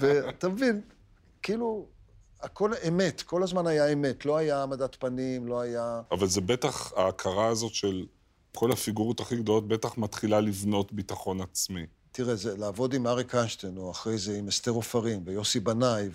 ואתה 0.00 0.48
מבין, 0.48 0.80
כאילו, 1.42 1.86
הכל 2.40 2.70
אמת, 2.88 3.22
כל 3.22 3.42
הזמן 3.42 3.66
היה 3.66 3.92
אמת, 3.92 4.26
לא 4.26 4.36
היה 4.36 4.58
העמדת 4.58 4.94
פנים, 4.94 5.46
לא 5.46 5.60
היה... 5.60 6.02
אבל 6.10 6.26
זה 6.26 6.40
בטח, 6.40 6.92
ההכרה 6.96 7.46
הזאת 7.46 7.74
של 7.74 8.06
כל 8.54 8.72
הפיגורות 8.72 9.20
הכי 9.20 9.36
גדולות 9.36 9.68
בטח 9.68 9.98
מתחילה 9.98 10.40
לבנות 10.40 10.92
ביטחון 10.92 11.40
עצמי. 11.40 11.86
תראה, 12.12 12.36
זה 12.36 12.56
לעבוד 12.56 12.94
עם 12.94 13.06
אריק 13.06 13.34
איינשטיין, 13.34 13.76
או 13.76 13.90
אחרי 13.90 14.18
זה 14.18 14.38
עם 14.38 14.48
אסתר 14.48 14.70
עופרים, 14.70 15.22
ויוסי 15.24 15.60
בנאי, 15.60 16.08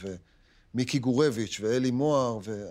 ומיקי 0.74 1.00
גורביץ', 1.00 1.60
ואלי 1.64 1.92
מוהר, 1.92 2.40
ו... 2.44 2.70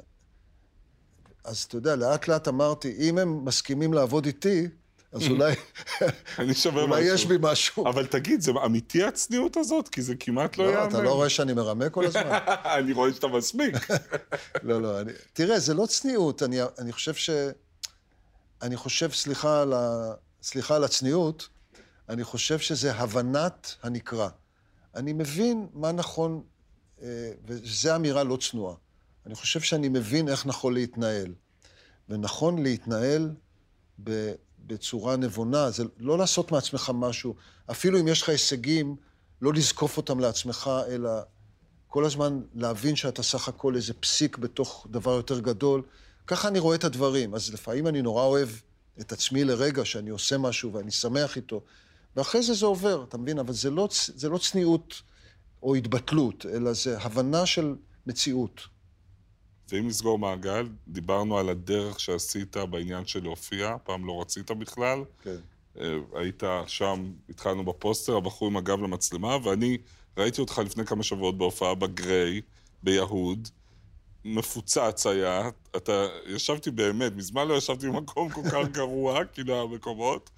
אז 1.45 1.63
אתה 1.63 1.77
יודע, 1.77 1.97
לאט 1.97 2.29
לאט 2.29 2.49
אמרתי, 2.49 2.97
אם 3.01 3.19
הם 3.19 3.45
מסכימים 3.45 3.93
לעבוד 3.93 4.27
איתי, 4.27 4.69
אז 5.13 5.23
אולי, 5.29 5.55
אני 6.39 6.55
שווה 6.55 6.83
אולי 6.83 7.03
משהו. 7.03 7.15
יש 7.15 7.27
בי 7.27 7.37
משהו. 7.41 7.87
אבל 7.87 8.07
תגיד, 8.07 8.41
זה 8.41 8.53
אמיתי 8.65 9.05
הצניעות 9.05 9.57
הזאת? 9.57 9.89
כי 9.89 10.03
זה 10.03 10.15
כמעט 10.21 10.59
לא 10.59 10.65
יאמן. 10.65 10.75
לא, 10.75 10.89
אתה 10.89 11.03
לא 11.03 11.15
רואה 11.15 11.29
שאני 11.29 11.53
מרמה 11.53 11.91
כל 11.91 12.07
הזמן? 12.07 12.39
אני 12.79 12.93
רואה 12.93 13.13
שאתה 13.13 13.27
מסמיק. 13.27 13.75
לא, 14.63 14.83
לא, 14.83 15.01
אני... 15.01 15.13
תראה, 15.33 15.59
זה 15.59 15.75
לא 15.75 15.87
צניעות, 15.87 16.43
אני, 16.43 16.59
אני 16.79 16.93
חושב 16.93 17.15
ש... 17.15 17.31
אני 18.63 18.77
חושב, 18.77 19.13
סליחה 19.13 19.63
על, 19.63 19.73
ה... 19.73 20.13
סליחה 20.43 20.77
על 20.77 20.85
הצניעות, 20.85 21.49
אני 22.09 22.25
חושב 22.25 22.59
שזה 22.59 22.93
הבנת 22.95 23.75
הנקרא. 23.83 24.29
אני 24.95 25.13
מבין 25.13 25.67
מה 25.73 25.93
נכון, 25.93 26.43
אה, 27.03 27.33
וזו 27.47 27.97
אמירה 27.97 28.25
לא 28.25 28.37
צנועה. 28.37 28.75
אני 29.27 29.35
חושב 29.35 29.61
שאני 29.61 29.89
מבין 29.89 30.29
איך 30.29 30.47
נכון 30.47 30.75
להתנהל. 30.75 31.33
ונכון 32.09 32.63
להתנהל 32.63 33.31
ב... 34.05 34.33
בצורה 34.71 35.17
נבונה, 35.17 35.71
זה 35.71 35.85
לא 35.99 36.19
לעשות 36.19 36.53
מעצמך 36.53 36.93
משהו, 36.95 37.35
אפילו 37.71 38.01
אם 38.01 38.09
יש 38.09 38.23
לך 38.23 38.29
הישגים, 38.29 38.97
לא 39.43 39.53
לזקוף 39.53 39.97
אותם 39.97 40.21
לעצמך, 40.21 40.71
אלא 40.89 41.11
כל 41.89 42.05
הזמן 42.05 42.41
להבין 42.55 42.97
שאתה 42.97 43.23
סך 43.23 43.49
הכל 43.49 43.77
איזה 43.77 43.95
פסיק 43.95 44.39
בתוך 44.39 44.87
דבר 44.91 45.11
יותר 45.11 45.41
גדול. 45.41 45.83
ככה 46.27 46.49
אני 46.49 46.59
רואה 46.59 46.77
את 46.77 46.85
הדברים. 46.85 47.35
אז 47.35 47.53
לפעמים 47.55 47.87
אני 47.87 48.03
נורא 48.03 48.25
אוהב 48.25 48.49
את 49.01 49.13
עצמי 49.13 49.45
לרגע 49.45 49.85
שאני 49.85 50.11
עושה 50.11 50.39
משהו 50.39 50.73
ואני 50.73 50.91
שמח 50.91 51.37
איתו, 51.37 51.61
ואחרי 52.17 52.43
זה 52.43 52.55
זה 52.55 52.67
עובר, 52.67 53.05
אתה 53.09 53.19
מבין? 53.19 53.39
אבל 53.39 53.53
זה 53.53 53.71
לא, 53.71 53.89
זה 54.15 54.29
לא 54.29 54.39
צניעות 54.39 55.03
או 55.63 55.75
התבטלות, 55.75 56.47
אלא 56.47 56.73
זה 56.73 56.99
הבנה 56.99 57.47
של 57.47 57.75
מציאות. 58.07 58.61
ואם 59.73 59.89
נסגור 59.89 60.19
מעגל, 60.19 60.69
דיברנו 60.89 61.39
על 61.39 61.49
הדרך 61.49 62.01
שעשית 62.01 62.57
בעניין 62.57 63.07
של 63.07 63.23
להופיע, 63.23 63.77
פעם 63.85 64.07
לא 64.07 64.21
רצית 64.21 64.51
בכלל. 64.51 65.05
כן. 65.23 65.37
אה, 65.81 65.97
היית 66.15 66.43
שם, 66.67 67.13
התחלנו 67.29 67.65
בפוסטר, 67.65 68.17
הבחור 68.17 68.49
עם 68.49 68.57
הגב 68.57 68.83
למצלמה, 68.83 69.37
ואני 69.43 69.79
ראיתי 70.17 70.41
אותך 70.41 70.61
לפני 70.65 70.87
כמה 70.87 71.03
שבועות 71.03 71.39
בהופעה 71.39 71.75
בגריי, 71.75 72.41
ביהוד. 72.83 73.49
מפוצץ 74.25 75.07
היה, 75.07 75.49
אתה, 75.77 76.07
ישבתי 76.27 76.71
באמת, 76.71 77.13
מזמן 77.17 77.49
לא 77.49 77.55
ישבתי 77.55 77.87
במקום 77.87 78.29
כל 78.29 78.43
כך 78.51 78.69
גרוע, 78.79 79.25
כאילו 79.25 79.63
המקומות, 79.63 80.31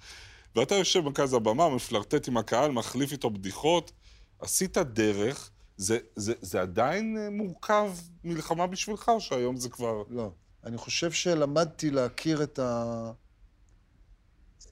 ואתה 0.55 0.75
יושב 0.75 0.99
במרכז 0.99 1.33
הבמה, 1.33 1.69
מפלרטט 1.69 2.27
עם 2.27 2.37
הקהל, 2.37 2.71
מחליף 2.71 3.11
איתו 3.11 3.29
בדיחות, 3.29 3.91
עשית 4.39 4.77
דרך, 4.77 5.49
זה, 5.77 5.97
זה, 6.15 6.33
זה 6.41 6.61
עדיין 6.61 7.17
אה, 7.17 7.29
מורכב 7.29 7.91
מלחמה 8.23 8.67
בשבילך, 8.67 9.09
או 9.09 9.21
שהיום 9.21 9.57
זה 9.57 9.69
כבר... 9.69 10.03
לא. 10.09 10.31
אני 10.63 10.77
חושב 10.77 11.11
שלמדתי 11.11 11.91
להכיר 11.91 12.43
את, 12.43 12.59
ה... 12.59 13.11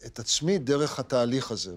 את 0.06 0.20
עצמי 0.20 0.58
דרך 0.58 1.00
התהליך 1.00 1.52
הזה, 1.52 1.76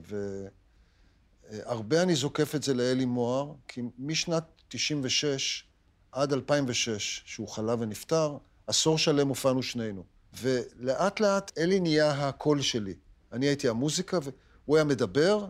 והרבה 1.50 2.02
אני 2.02 2.14
זוקף 2.14 2.54
את 2.54 2.62
זה 2.62 2.74
לאלי 2.74 3.04
מוהר, 3.04 3.52
כי 3.68 3.82
משנת 3.98 4.44
96' 4.68 5.64
עד 6.12 6.32
2006, 6.32 7.22
שהוא 7.24 7.48
חלה 7.48 7.74
ונפטר, 7.78 8.38
עשור 8.66 8.98
שלם 8.98 9.28
הופענו 9.28 9.62
שנינו. 9.62 10.04
ולאט 10.40 11.20
לאט 11.20 11.52
אלי 11.58 11.80
נהיה 11.80 12.28
הקול 12.28 12.62
שלי. 12.62 12.94
אני 13.32 13.46
הייתי 13.46 13.68
המוזיקה, 13.68 14.18
והוא 14.22 14.76
היה 14.76 14.84
מדבר, 14.84 15.48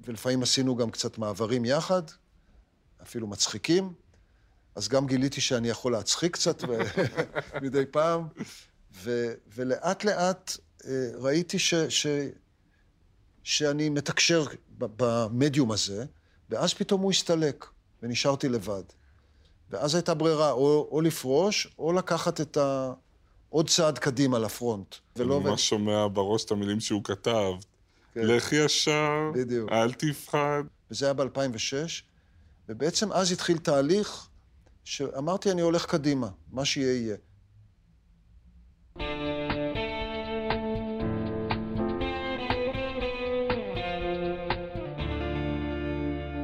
ולפעמים 0.00 0.42
עשינו 0.42 0.76
גם 0.76 0.90
קצת 0.90 1.18
מעברים 1.18 1.64
יחד, 1.64 2.02
אפילו 3.02 3.26
מצחיקים. 3.26 3.92
אז 4.74 4.88
גם 4.88 5.06
גיליתי 5.06 5.40
שאני 5.40 5.68
יכול 5.68 5.92
להצחיק 5.92 6.34
קצת 6.34 6.62
מדי 7.62 7.86
פעם, 7.90 8.26
ו, 8.94 9.32
ולאט 9.54 10.04
לאט 10.04 10.56
אה, 10.86 11.10
ראיתי 11.14 11.58
ש, 11.58 11.74
ש, 11.74 12.06
שאני 13.42 13.88
מתקשר 13.88 14.44
במדיום 14.78 15.72
הזה, 15.72 16.04
ואז 16.50 16.74
פתאום 16.74 17.00
הוא 17.00 17.10
הסתלק, 17.10 17.66
ונשארתי 18.02 18.48
לבד. 18.48 18.82
ואז 19.70 19.94
הייתה 19.94 20.14
ברירה, 20.14 20.50
או, 20.50 20.88
או 20.90 21.00
לפרוש, 21.00 21.68
או 21.78 21.92
לקחת 21.92 22.40
את 22.40 22.56
ה... 22.56 22.92
עוד 23.48 23.68
צעד 23.68 23.98
קדימה 23.98 24.38
לפרונט. 24.38 24.94
אני 25.16 25.24
ממש 25.24 25.68
שומע 25.68 26.06
בראש 26.12 26.44
את 26.44 26.50
המילים 26.50 26.80
שהוא 26.80 27.04
כתב. 27.04 27.52
כן. 28.14 28.20
לך 28.20 28.52
ישר, 28.52 29.30
בדיוק. 29.34 29.72
אל 29.72 29.92
תפחד. 29.92 30.62
וזה 30.90 31.06
היה 31.06 31.14
ב-2006, 31.14 32.02
ובעצם 32.70 33.12
אז 33.12 33.32
התחיל 33.32 33.58
תהליך 33.58 34.28
שאמרתי, 34.84 35.50
אני 35.50 35.60
הולך 35.60 35.86
קדימה, 35.86 36.28
מה 36.52 36.64
שיהיה 36.64 36.94
יהיה. 36.94 37.16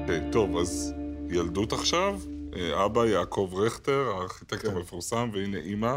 Okay, 0.06 0.32
טוב, 0.32 0.56
אז 0.56 0.92
ילדות 1.30 1.72
עכשיו, 1.72 2.20
אה, 2.56 2.84
אבא 2.84 3.06
יעקב 3.06 3.50
רכטר, 3.56 4.12
הארכיטקט 4.16 4.66
כן. 4.66 4.76
המפורסם, 4.76 5.30
והנה 5.32 5.58
אימא, 5.58 5.96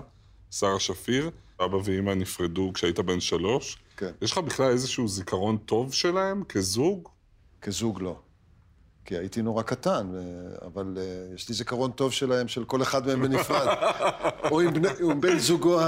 שרה 0.52 0.80
שפיר. 0.80 1.30
אבא 1.66 1.78
ואימא 1.84 2.12
נפרדו 2.12 2.72
כשהיית 2.74 3.00
בן 3.00 3.20
שלוש. 3.20 3.78
כן. 3.98 4.12
יש 4.22 4.32
לך 4.32 4.38
בכלל 4.38 4.72
איזשהו 4.72 5.08
זיכרון 5.08 5.58
טוב 5.58 5.94
שלהם 5.94 6.44
כזוג? 6.44 7.10
כזוג 7.62 8.02
לא. 8.02 8.20
כי 9.10 9.18
הייתי 9.18 9.42
נורא 9.42 9.64
קטן, 9.64 10.12
אבל 10.66 10.98
uh, 10.98 11.36
יש 11.36 11.50
לי 11.50 11.56
זיכרון 11.56 11.92
טוב 11.92 12.12
שלהם, 12.12 12.48
של 12.48 12.66
כל 12.66 12.82
אחד 12.82 13.08
מהם 13.08 13.22
בנפרד. 13.22 13.68
או 14.52 14.62
עם, 14.62 14.74
בני, 14.74 14.88
עם 15.02 15.22
בן 15.22 15.40
זוגו 15.40 15.80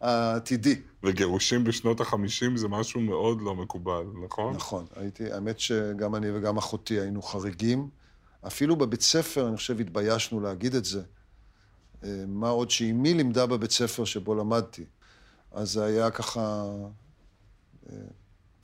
העתידי. 0.00 0.80
וגירושים 1.02 1.64
בשנות 1.64 2.00
החמישים 2.00 2.56
זה 2.56 2.68
משהו 2.68 3.00
מאוד 3.00 3.42
לא 3.42 3.54
מקובל, 3.54 4.04
נכון? 4.24 4.54
נכון. 4.54 4.86
הייתי, 4.96 5.32
האמת 5.32 5.60
שגם 5.60 6.14
אני 6.14 6.30
וגם 6.30 6.56
אחותי 6.56 7.00
היינו 7.00 7.22
חריגים. 7.22 7.88
אפילו 8.46 8.76
בבית 8.76 9.00
ספר, 9.00 9.48
אני 9.48 9.56
חושב, 9.56 9.80
התביישנו 9.80 10.40
להגיד 10.40 10.74
את 10.74 10.84
זה. 10.84 11.02
אה, 12.04 12.24
מה 12.26 12.48
עוד 12.48 12.70
שאימי 12.70 13.14
לימדה 13.14 13.46
בבית 13.46 13.70
ספר 13.70 14.04
שבו 14.04 14.34
למדתי. 14.34 14.84
אז 15.52 15.70
זה 15.70 15.84
היה 15.84 16.10
ככה 16.10 16.64
אה, 17.90 17.96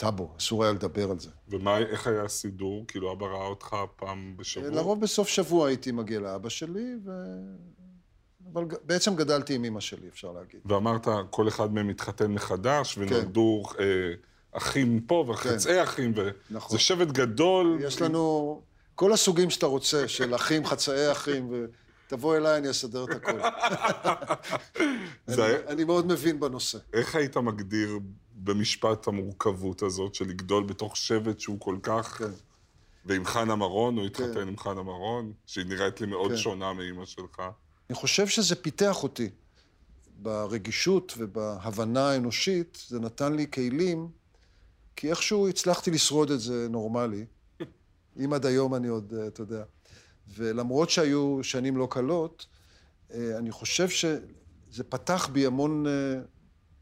טאבו, 0.01 0.31
אסור 0.39 0.65
היה 0.65 0.73
לדבר 0.73 1.11
על 1.11 1.19
זה. 1.19 1.31
ומה, 1.49 1.79
איך 1.79 2.07
היה 2.07 2.23
הסידור? 2.23 2.85
כאילו, 2.89 3.13
אבא 3.13 3.27
ראה 3.27 3.47
אותך 3.47 3.77
פעם 3.97 4.35
בשבוע? 4.37 4.71
לרוב 4.71 5.01
בסוף 5.01 5.29
שבוע 5.29 5.69
הייתי 5.69 5.93
מגיע 5.93 6.21
לאבא 6.21 6.49
שלי, 6.49 6.95
ו... 7.05 7.11
אבל 8.53 8.65
בעצם 8.85 9.17
גדלתי 9.17 9.55
עם 9.55 9.65
אמא 9.65 9.81
שלי, 9.81 10.09
אפשר 10.09 10.33
להגיד. 10.33 10.61
ואמרת, 10.65 11.09
כל 11.31 11.49
אחד 11.49 11.75
מהם 11.75 11.89
התחתן 11.89 12.27
מחדש, 12.27 12.99
ונולדו 12.99 13.63
כן. 13.65 13.83
אה, 13.83 14.13
אחים 14.53 15.01
פה 15.01 15.25
וחצאי 15.29 15.75
כן. 15.75 15.83
אחים, 15.83 16.13
וזה 16.17 16.31
נכון. 16.51 16.79
שבט 16.79 17.09
גדול. 17.09 17.79
יש 17.81 18.03
לנו 18.03 18.63
כל 18.95 19.13
הסוגים 19.13 19.51
שאתה 19.51 19.67
רוצה, 19.67 20.09
של 20.09 20.35
אחים, 20.35 20.67
חצאי 20.67 21.13
אחים, 21.13 21.51
ותבוא 22.07 22.37
אליי, 22.37 22.59
אני 22.59 22.71
אסדר 22.71 23.05
את 23.05 23.11
הכול. 23.11 23.41
אני, 25.29 25.37
אני 25.69 25.85
מאוד 25.85 26.07
מבין 26.07 26.41
בנושא. 26.41 26.79
איך 26.93 27.15
היית 27.15 27.37
מגדיר 27.37 27.99
במשפט 28.45 29.07
המורכבות 29.07 29.83
הזאת 29.83 30.15
של 30.15 30.29
לגדול 30.29 30.65
בתוך 30.65 30.97
שבט 30.97 31.41
שהוא 31.41 31.61
כל 31.61 31.77
כך... 31.83 32.19
כן. 32.19 32.31
ועם 33.07 33.25
חנה 33.25 33.57
מרון, 33.57 33.97
הוא 33.97 34.07
התחתן 34.07 34.35
כן. 34.35 34.49
עם 34.49 34.57
חנה 34.57 34.83
מרון, 34.83 35.33
שהיא 35.47 35.67
נראית 35.67 36.01
לי 36.01 36.07
מאוד 36.07 36.31
כן. 36.31 36.37
שונה 36.37 36.73
מאימא 36.73 37.07
שלך. 37.07 37.43
אני 37.91 37.97
חושב 37.97 38.27
שזה 38.27 38.57
פיתח 38.57 39.03
אותי. 39.03 39.31
ברגישות 40.23 41.15
ובהבנה 41.19 42.11
האנושית, 42.11 42.85
זה 42.89 43.01
נתן 43.01 43.33
לי 43.33 43.47
כלים, 43.51 44.09
כי 44.97 45.11
איכשהו 45.11 45.49
הצלחתי 45.49 45.91
לשרוד 45.91 46.31
את 46.31 46.41
זה 46.41 46.67
נורמלי. 46.71 47.25
אם 48.25 48.33
עד 48.33 48.47
היום 48.47 48.75
אני 48.75 48.89
עוד, 48.89 49.15
אה, 49.19 49.27
אתה 49.27 49.43
יודע. 49.43 49.63
ולמרות 50.35 50.91
שהיו 50.91 51.39
שנים 51.43 51.77
לא 51.77 51.89
קלות, 51.91 52.47
אה, 53.15 53.39
אני 53.39 53.51
חושב 53.51 53.89
שזה 53.89 54.85
פתח 54.89 55.29
בי 55.33 55.47
המון... 55.47 55.87
אה, 55.87 56.21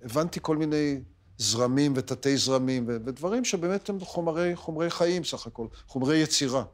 הבנתי 0.03 0.41
כל 0.43 0.57
מיני 0.57 1.01
זרמים 1.39 1.93
ותתי 1.97 2.37
זרמים, 2.37 2.85
ודברים 2.89 3.45
שבאמת 3.45 3.89
הם 3.89 4.01
חומרי, 4.01 4.57
חומרי 4.57 4.91
חיים 4.91 5.25
סך 5.25 5.47
הכל, 5.47 5.67
חומרי 5.87 6.19
יצירה. 6.19 6.65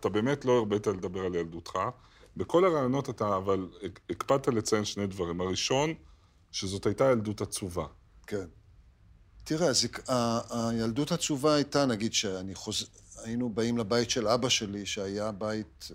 אתה 0.00 0.08
באמת 0.08 0.44
לא 0.44 0.52
הרבית 0.52 0.86
לדבר 0.86 1.20
על 1.20 1.34
ילדותך. 1.34 1.78
בכל 2.36 2.64
הרעיונות 2.64 3.10
אתה, 3.10 3.36
אבל 3.36 3.68
הקפדת 4.10 4.48
לציין 4.48 4.84
שני 4.84 5.06
דברים. 5.06 5.40
הראשון, 5.40 5.94
שזאת 6.52 6.86
הייתה 6.86 7.04
ילדות 7.04 7.40
עצובה. 7.40 7.86
כן. 8.26 8.46
תראה, 9.44 9.72
זה, 9.72 9.88
ה, 10.08 10.68
הילדות 10.70 11.12
עצובה 11.12 11.54
הייתה, 11.54 11.86
נגיד, 11.86 12.12
שאני 12.12 12.54
חוז... 12.54 12.86
היינו 13.24 13.50
באים 13.50 13.78
לבית 13.78 14.10
של 14.10 14.28
אבא 14.28 14.48
שלי, 14.48 14.86
שהיה 14.86 15.32
בית 15.32 15.88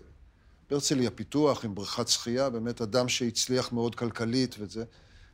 בהרצליה 0.69 1.12
פיתוח, 1.12 1.65
עם 1.65 1.75
בריכת 1.75 2.07
שחייה, 2.07 2.50
באמת 2.50 2.81
אדם 2.81 3.10
שהצליח 3.10 3.72
מאוד 3.72 3.95
כלכלית 3.95 4.55
וזה, 4.60 4.84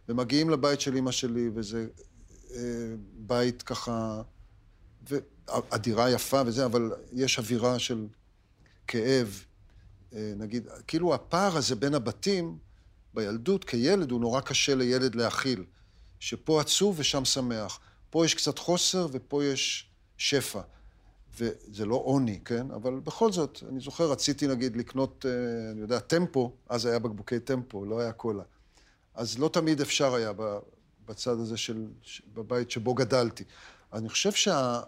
ומגיעים 0.09 0.49
לבית 0.49 0.81
של 0.81 0.97
אמא 0.97 1.11
שלי, 1.11 1.49
וזה 1.55 1.79
אה, 1.79 2.03
בית 3.13 3.61
ככה, 3.61 4.21
והדירה 5.09 6.09
יפה 6.09 6.41
וזה, 6.45 6.65
אבל 6.65 6.91
יש 7.13 7.39
אווירה 7.39 7.79
של 7.79 8.07
כאב, 8.87 9.43
אה, 10.13 10.33
נגיד, 10.37 10.67
כאילו 10.87 11.13
הפער 11.13 11.57
הזה 11.57 11.75
בין 11.75 11.93
הבתים, 11.93 12.57
בילדות, 13.13 13.63
כילד, 13.63 14.11
הוא 14.11 14.21
נורא 14.21 14.41
קשה 14.41 14.75
לילד 14.75 15.15
להכיל. 15.15 15.63
שפה 16.19 16.61
עצוב 16.61 16.95
ושם 16.99 17.25
שמח. 17.25 17.79
פה 18.09 18.25
יש 18.25 18.35
קצת 18.35 18.59
חוסר 18.59 19.07
ופה 19.11 19.43
יש 19.43 19.89
שפע. 20.17 20.61
וזה 21.37 21.85
לא 21.85 21.95
עוני, 21.95 22.39
כן? 22.45 22.71
אבל 22.71 22.99
בכל 22.99 23.31
זאת, 23.31 23.63
אני 23.69 23.79
זוכר, 23.79 24.11
רציתי 24.11 24.47
נגיד 24.47 24.77
לקנות, 24.77 25.25
אה, 25.25 25.71
אני 25.71 25.81
יודע, 25.81 25.99
טמפו, 25.99 26.51
אז 26.69 26.85
היה 26.85 26.99
בקבוקי 26.99 27.39
טמפו, 27.39 27.85
לא 27.85 27.99
היה 27.99 28.11
קולה. 28.11 28.43
אז 29.13 29.39
לא 29.39 29.49
תמיד 29.53 29.81
אפשר 29.81 30.13
היה 30.13 30.31
בצד 31.05 31.39
הזה 31.39 31.57
של, 31.57 31.85
בבית 32.33 32.71
שבו 32.71 32.93
גדלתי. 32.93 33.43
אני 33.93 34.09
חושב 34.09 34.31
שה... 34.31 34.81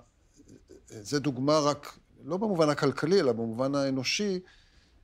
זה 0.88 1.20
דוגמה 1.20 1.60
רק, 1.60 1.98
לא 2.26 2.38
במובן 2.38 2.70
הכלכלי, 2.70 3.20
אלא 3.20 3.32
במובן 3.32 3.76
האנושי, 3.76 4.40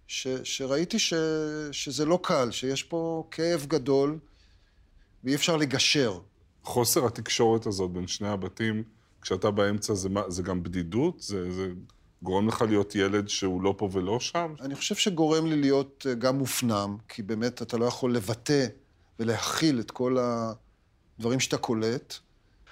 ש, 0.08 0.28
שראיתי 0.44 1.00
ש, 1.00 1.14
שזה 1.72 2.06
לא 2.06 2.20
קל, 2.24 2.52
שיש 2.52 2.84
פה 2.84 3.28
כאב 3.32 3.66
גדול 3.68 4.20
ואי 5.24 5.36
אפשר 5.36 5.58
לגשר. 5.58 6.20
חוסר 6.64 7.06
התקשורת 7.06 7.66
הזאת 7.66 7.92
בין 7.92 8.08
שני 8.08 8.28
הבתים, 8.28 8.84
כשאתה 9.22 9.52
באמצע, 9.52 9.94
זה, 9.94 10.10
זה 10.28 10.44
גם 10.44 10.64
בדידות? 10.64 11.22
זה, 11.22 11.52
זה 11.52 11.68
גורם 12.24 12.48
לך 12.48 12.62
להיות 12.62 12.96
ילד 12.96 13.28
שהוא 13.28 13.62
לא 13.62 13.76
פה 13.78 13.90
ולא 13.92 14.20
שם? 14.20 14.54
אני 14.62 14.76
חושב 14.76 14.96
שגורם 14.96 15.46
לי 15.46 15.62
להיות 15.62 16.06
אה, 16.10 16.14
גם 16.14 16.38
מופנם, 16.38 16.98
כי 17.08 17.24
באמת 17.24 17.62
אתה 17.62 17.78
לא 17.78 17.86
יכול 17.86 18.16
לבטא 18.16 18.66
ולהכיל 19.20 19.80
את 19.80 19.92
כל 19.92 20.18
הדברים 21.20 21.40
שאתה 21.40 21.58
קולט. 21.58 22.16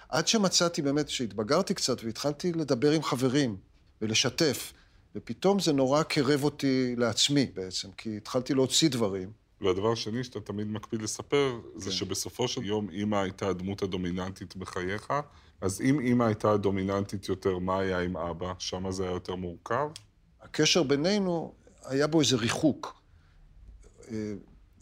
עד 0.10 0.28
שמצאתי 0.28 0.82
באמת, 0.82 1.10
שהתבגרתי 1.10 1.74
קצת 1.74 2.04
והתחלתי 2.04 2.54
לדבר 2.54 2.92
עם 2.92 3.04
חברים 3.04 3.58
ולשתף. 4.02 4.74
ופתאום 5.16 5.60
זה 5.60 5.74
נורא 5.74 6.04
קירב 6.04 6.44
אותי 6.44 6.96
לעצמי 6.98 7.46
בעצם, 7.54 7.92
כי 7.92 8.18
התחלתי 8.18 8.54
להוציא 8.54 8.90
דברים. 8.90 9.32
והדבר 9.62 9.92
השני 9.92 10.24
שאתה 10.24 10.40
תמיד 10.40 10.68
מקפיד 10.68 11.02
לספר, 11.02 11.60
כן. 11.74 11.80
זה 11.80 11.92
שבסופו 11.92 12.48
של 12.48 12.64
יום 12.66 12.90
אימא 12.90 13.16
הייתה 13.16 13.48
הדמות 13.48 13.84
הדומיננטית 13.84 14.56
בחייך, 14.56 15.14
אז 15.62 15.82
אם 15.82 16.00
אימא 16.00 16.24
הייתה 16.24 16.52
הדומיננטית 16.52 17.30
יותר, 17.30 17.60
מה 17.60 17.80
היה 17.80 18.00
עם 18.00 18.18
אבא? 18.18 18.54
שם 18.60 18.92
זה 18.92 19.04
היה 19.04 19.12
יותר 19.12 19.36
מורכב? 19.36 19.90
הקשר 20.42 20.84
בינינו, 20.84 21.54
היה 21.86 22.08
בו 22.08 22.22
איזה 22.22 22.36
ריחוק. 22.38 23.02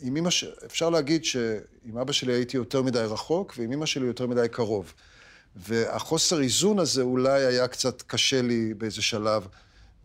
עם 0.01 0.17
אמא 0.17 0.29
ש... 0.29 0.43
אפשר 0.65 0.89
להגיד 0.89 1.25
שעם 1.25 1.97
אבא 2.01 2.11
שלי 2.11 2.33
הייתי 2.33 2.57
יותר 2.57 2.81
מדי 2.81 2.99
רחוק, 2.99 3.53
ועם 3.57 3.71
אמא 3.71 3.85
שלי 3.85 4.05
יותר 4.05 4.27
מדי 4.27 4.47
קרוב. 4.51 4.93
והחוסר 5.55 6.41
איזון 6.41 6.79
הזה 6.79 7.01
אולי 7.01 7.45
היה 7.45 7.67
קצת 7.67 8.01
קשה 8.01 8.41
לי 8.41 8.73
באיזה 8.73 9.01
שלב. 9.01 9.47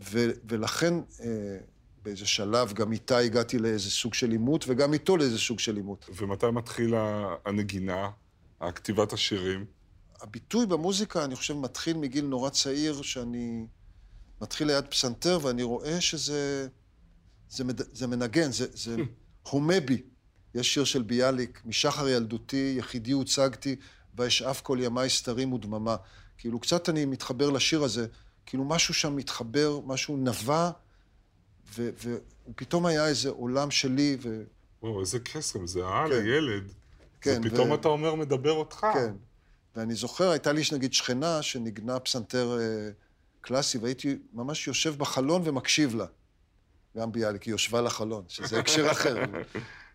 ו, 0.01 0.31
ולכן 0.49 0.95
אה, 1.21 1.59
באיזה 2.03 2.27
שלב 2.27 2.73
גם 2.73 2.93
איתה 2.93 3.19
הגעתי 3.19 3.59
לאיזה 3.59 3.91
סוג 3.91 4.15
של 4.15 4.31
עימות, 4.31 4.65
וגם 4.69 4.93
איתו 4.93 5.17
לאיזה 5.17 5.39
סוג 5.39 5.59
של 5.59 5.77
עימות. 5.77 6.11
ומתי 6.17 6.47
מתחילה 6.47 7.35
הנגינה, 7.45 8.11
הכתיבת 8.61 9.13
השירים? 9.13 9.65
הביטוי 10.21 10.67
במוזיקה, 10.67 11.25
אני 11.25 11.37
חושב, 11.37 11.55
מתחיל 11.55 11.97
מגיל 11.97 12.25
נורא 12.25 12.51
צעיר, 12.51 13.03
שאני 13.03 13.67
מתחיל 14.41 14.67
ליד 14.67 14.85
פסנתר 14.87 15.39
ואני 15.43 15.63
רואה 15.63 16.01
שזה 16.01 16.69
זה, 17.51 17.65
מד, 17.65 17.95
זה 17.95 18.07
מנגן, 18.07 18.53
זה, 18.53 18.67
זה 18.73 18.97
הומה 19.43 19.81
בי. 19.81 20.03
יש 20.55 20.75
שיר 20.75 20.85
של 20.85 21.03
ביאליק, 21.03 21.63
משחר 21.65 22.09
ילדותי, 22.09 22.75
יחידי 22.79 23.13
הוצגתי, 23.13 23.77
ואשאף 24.15 24.61
כל 24.61 24.79
ימיי 24.81 25.11
סתרים 25.11 25.53
ודממה. 25.53 25.97
כאילו, 26.39 26.61
קצת 26.61 26.89
אני 26.89 27.05
מתחבר 27.05 27.51
לשיר 27.51 27.83
הזה. 27.83 28.07
כאילו 28.47 28.65
משהו 28.65 28.95
שם 28.95 29.17
מתחבר, 29.17 29.81
משהו 29.87 30.17
נבע, 30.17 30.71
ופתאום 31.75 32.87
היה 32.87 33.07
איזה 33.07 33.29
עולם 33.29 33.71
שלי, 33.71 34.17
ו... 34.23 34.43
וואו, 34.83 35.01
איזה 35.01 35.19
קסם, 35.19 35.67
זה 35.67 35.87
העל, 35.87 36.11
כן. 36.11 36.25
הילד. 36.25 36.73
כן, 37.21 37.41
ופתאום 37.45 37.71
ו... 37.71 37.75
אתה 37.75 37.89
אומר, 37.89 38.15
מדבר 38.15 38.53
אותך. 38.53 38.87
כן. 38.95 39.15
ואני 39.77 39.95
זוכר, 39.95 40.31
הייתה 40.31 40.53
לי 40.53 40.63
נגיד 40.73 40.93
שכנה 40.93 41.43
שניגנה 41.43 42.01
פסנתר 42.01 42.59
אה, 42.61 42.91
קלאסי, 43.41 43.79
והייתי 43.79 44.19
ממש 44.33 44.67
יושב 44.67 44.95
בחלון 44.99 45.43
ומקשיב 45.45 45.95
לה. 45.95 46.07
גם 46.99 47.13
ביאליק, 47.13 47.43
היא 47.43 47.53
יושבה 47.53 47.81
לחלון, 47.81 48.25
שזה 48.29 48.59
הקשר 48.59 48.91
אחר. 48.93 49.25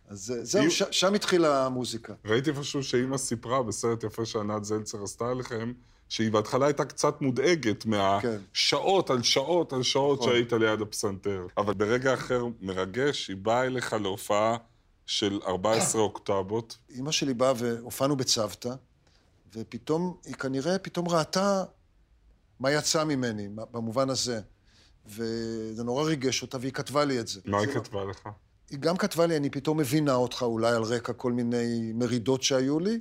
אז 0.07 0.31
אה, 0.31 0.45
זהו, 0.45 0.71
ש... 0.71 0.83
שם 0.91 1.13
התחילה 1.13 1.65
המוזיקה. 1.65 2.13
ראיתי 2.25 2.53
פשוט 2.53 2.83
שאימא 2.83 3.17
סיפרה 3.17 3.63
בסרט 3.63 4.03
יפה 4.03 4.25
שענת 4.25 4.65
זלצר 4.65 5.03
עשתה 5.03 5.33
לכם, 5.33 5.73
שהיא 6.09 6.31
בהתחלה 6.31 6.65
הייתה 6.65 6.85
קצת 6.85 7.21
מודאגת 7.21 7.83
כן. 7.83 7.89
מהשעות 7.89 9.07
כן. 9.07 9.13
על 9.13 9.23
שעות 9.23 9.73
על 9.73 9.83
שעות 9.83 10.19
נכון. 10.19 10.31
שהיית 10.31 10.53
ליד 10.53 10.81
הפסנתר. 10.81 11.47
אבל 11.57 11.73
ברגע 11.73 12.13
אחר 12.13 12.45
מרגש, 12.61 13.27
היא 13.27 13.37
באה 13.37 13.65
אליך 13.65 13.93
להופעה 13.93 14.57
של 15.05 15.39
14 15.47 16.01
אוקטבות. 16.01 16.77
אימא 16.89 17.11
שלי 17.11 17.33
באה 17.33 17.53
והופענו 17.57 18.15
בצוותא, 18.15 18.73
ופתאום, 19.55 20.17
היא 20.25 20.35
כנראה 20.35 20.79
פתאום 20.79 21.09
ראתה 21.09 21.63
מה 22.59 22.71
יצא 22.71 23.03
ממני, 23.03 23.49
במובן 23.71 24.09
הזה. 24.09 24.41
וזה 25.07 25.83
נורא 25.83 26.03
ריגש 26.03 26.41
אותה, 26.41 26.57
והיא 26.61 26.71
כתבה 26.71 27.05
לי 27.05 27.19
את 27.19 27.27
זה. 27.27 27.39
מה 27.45 27.59
היא 27.59 27.67
כתבה 27.67 28.03
לך? 28.03 28.29
היא 28.69 28.79
גם 28.79 28.97
כתבה 28.97 29.25
לי, 29.25 29.37
אני 29.37 29.49
פתאום 29.49 29.77
מבינה 29.77 30.15
אותך 30.15 30.41
אולי 30.41 30.71
על 30.71 30.83
רקע 30.83 31.13
כל 31.13 31.31
מיני 31.31 31.91
מרידות 31.93 32.43
שהיו 32.43 32.79
לי. 32.79 32.99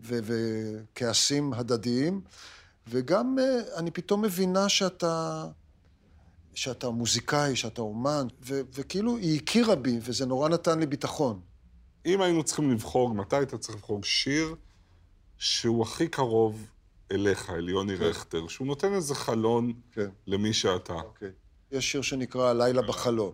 וכעסים 0.00 1.52
הדדיים, 1.52 2.20
וגם 2.88 3.38
אה, 3.38 3.78
אני 3.78 3.90
פתאום 3.90 4.22
מבינה 4.22 4.68
שאתה, 4.68 5.46
שאתה 6.54 6.90
מוזיקאי, 6.90 7.56
שאתה 7.56 7.80
אומן, 7.80 8.26
ו, 8.42 8.60
וכאילו 8.74 9.16
היא 9.16 9.40
הכירה 9.40 9.76
בי, 9.76 9.98
וזה 10.02 10.26
נורא 10.26 10.48
נתן 10.48 10.78
לי 10.78 10.86
ביטחון. 10.86 11.40
אם 12.06 12.20
היינו 12.20 12.44
צריכים 12.44 12.70
לבחור, 12.70 13.14
מתי 13.14 13.36
היית 13.36 13.54
צריך 13.54 13.76
לבחור 13.76 14.02
שיר 14.02 14.54
שהוא 15.38 15.82
הכי 15.82 16.08
קרוב 16.08 16.66
אליך, 17.12 17.50
אל 17.50 17.68
יוני 17.68 17.96
כן. 17.96 18.04
רכטר, 18.04 18.48
שהוא 18.48 18.66
נותן 18.66 18.94
איזה 18.94 19.14
חלון 19.14 19.72
כן, 19.92 20.08
למי 20.26 20.52
שאתה. 20.52 20.94
אוקיי. 20.94 21.30
יש 21.72 21.92
שיר 21.92 22.02
שנקרא 22.02 22.50
"הלילה 22.50 22.82
בחלום". 22.82 23.32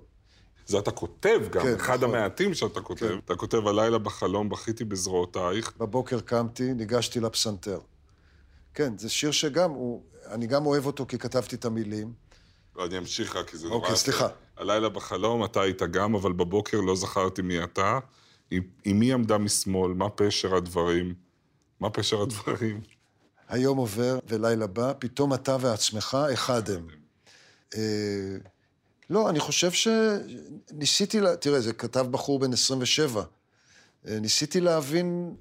זה 0.66 0.78
אתה 0.78 0.90
כותב 0.90 1.40
גם, 1.50 1.62
כן, 1.62 1.74
אחד 1.74 1.96
נכון. 2.04 2.14
המעטים 2.14 2.54
שאתה 2.54 2.80
כותב. 2.80 3.08
כן. 3.08 3.18
אתה 3.24 3.36
כותב 3.36 3.66
הלילה 3.66 3.98
בחלום, 3.98 4.48
בכיתי 4.48 4.84
בזרועותייך. 4.84 5.72
בבוקר 5.78 6.20
קמתי, 6.20 6.74
ניגשתי 6.74 7.20
לפסנתר. 7.20 7.78
כן, 8.74 8.98
זה 8.98 9.08
שיר 9.08 9.30
שגם, 9.30 9.70
הוא, 9.70 10.02
אני 10.30 10.46
גם 10.46 10.66
אוהב 10.66 10.86
אותו 10.86 11.06
כי 11.06 11.18
כתבתי 11.18 11.56
את 11.56 11.64
המילים. 11.64 12.12
אני 12.84 12.98
אמשיך 12.98 13.36
רק, 13.36 13.50
כי 13.50 13.56
זה 13.56 13.68
נורא... 13.68 13.78
אוקיי. 13.78 13.96
סליחה. 13.96 14.28
הלילה 14.56 14.88
בחלום, 14.88 15.44
אתה 15.44 15.60
היית 15.62 15.82
גם, 15.82 16.14
אבל 16.14 16.32
בבוקר 16.32 16.80
לא 16.80 16.96
זכרתי 16.96 17.42
מי 17.42 17.64
אתה. 17.64 17.98
עם, 18.50 18.62
עם 18.84 18.98
מי 18.98 19.12
עמדה 19.12 19.38
משמאל? 19.38 19.92
מה 19.92 20.10
פשר 20.10 20.54
הדברים? 20.56 21.14
מה 21.80 21.90
פשר 21.90 22.22
הדברים? 22.22 22.80
היום 23.48 23.78
עובר 23.78 24.18
ולילה 24.28 24.66
בא, 24.66 24.92
פתאום 24.98 25.34
אתה 25.34 25.56
ועצמך 25.60 26.18
אחד 26.32 26.70
הם. 26.70 26.86
אה, 27.76 28.36
לא, 29.10 29.30
אני 29.30 29.40
חושב 29.40 29.70
שניסיתי, 29.72 31.20
לה... 31.20 31.36
תראה, 31.36 31.60
זה 31.60 31.72
כתב 31.72 32.06
בחור 32.10 32.38
בן 32.38 32.52
27. 32.52 33.22
אה, 34.08 34.18
ניסיתי 34.20 34.60
להבין, 34.60 35.34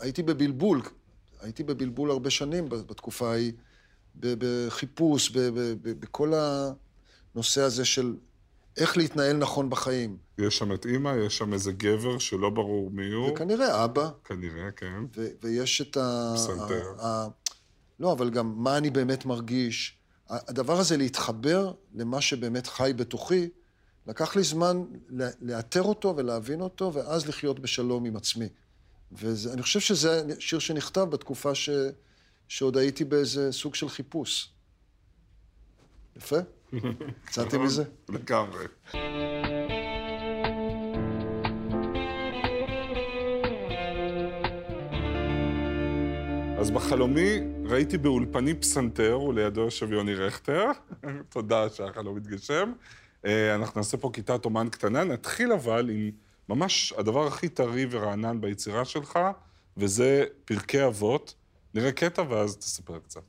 הייתי 0.00 0.22
בבלבול, 0.22 0.82
הייתי 1.40 1.62
בבלבול 1.62 2.10
הרבה 2.10 2.30
שנים 2.30 2.68
בתקופה 2.68 3.30
ההיא, 3.30 3.52
בחיפוש, 4.20 5.30
בכל 5.82 6.32
הנושא 7.34 7.60
הזה 7.62 7.84
של 7.84 8.14
איך 8.76 8.96
להתנהל 8.96 9.36
נכון 9.36 9.70
בחיים. 9.70 10.16
יש 10.38 10.58
שם 10.58 10.72
את 10.72 10.86
אימא, 10.86 11.12
יש 11.26 11.38
שם 11.38 11.52
איזה 11.52 11.72
גבר 11.72 12.18
שלא 12.18 12.50
ברור 12.50 12.90
מי 12.90 13.12
הוא. 13.12 13.30
וכנראה 13.30 13.84
אבא, 13.84 14.10
כנראה, 14.24 14.70
כן. 14.70 15.02
ויש 15.42 15.80
את 15.80 15.96
ה... 15.96 16.32
פסנתר. 16.36 16.84
ה- 17.00 17.28
לא, 18.00 18.12
אבל 18.12 18.30
גם 18.30 18.52
מה 18.56 18.76
אני 18.76 18.90
באמת 18.90 19.26
מרגיש. 19.26 19.96
הדבר 20.28 20.78
הזה 20.78 20.96
להתחבר 20.96 21.72
למה 21.94 22.20
שבאמת 22.20 22.66
חי 22.66 22.92
בתוכי, 22.96 23.48
לקח 24.06 24.36
לי 24.36 24.42
זמן 24.42 24.84
לאתר 25.40 25.82
אותו 25.82 26.14
ולהבין 26.16 26.60
אותו, 26.60 26.92
ואז 26.94 27.28
לחיות 27.28 27.60
בשלום 27.60 28.04
עם 28.04 28.16
עצמי. 28.16 28.48
ואני 29.12 29.62
חושב 29.62 29.80
שזה 29.80 30.22
שיר 30.38 30.58
שנכתב 30.58 31.00
בתקופה 31.00 31.54
ש... 31.54 31.70
שעוד 32.48 32.76
הייתי 32.76 33.04
באיזה 33.04 33.52
סוג 33.52 33.74
של 33.74 33.88
חיפוש. 33.88 34.52
יפה? 36.16 36.36
יצאתי 37.28 37.58
מזה? 37.58 37.84
לגמרי. 38.08 38.66
אז 46.60 46.70
בחלומי 46.70 47.40
ראיתי 47.64 47.98
באולפני 47.98 48.54
פסנתר, 48.54 49.20
ולידו 49.20 49.60
יושב 49.60 49.92
יוני 49.92 50.14
רכטר. 50.14 50.64
תודה 51.28 51.68
שהחלום 51.68 52.16
מתגשם. 52.16 52.72
אה, 53.26 53.54
אנחנו 53.54 53.80
נעשה 53.80 53.96
פה 53.96 54.10
כיתת 54.12 54.44
אומן 54.44 54.68
קטנה. 54.68 55.04
נתחיל 55.04 55.52
אבל 55.52 55.90
עם 55.90 56.10
ממש 56.48 56.94
הדבר 56.96 57.26
הכי 57.26 57.48
טרי 57.48 57.86
ורענן 57.90 58.40
ביצירה 58.40 58.84
שלך, 58.84 59.18
וזה 59.76 60.24
פרקי 60.44 60.84
אבות. 60.84 61.34
נראה 61.74 61.92
קטע 61.92 62.22
ואז 62.28 62.56
תספר 62.56 62.98
קצת. 62.98 63.22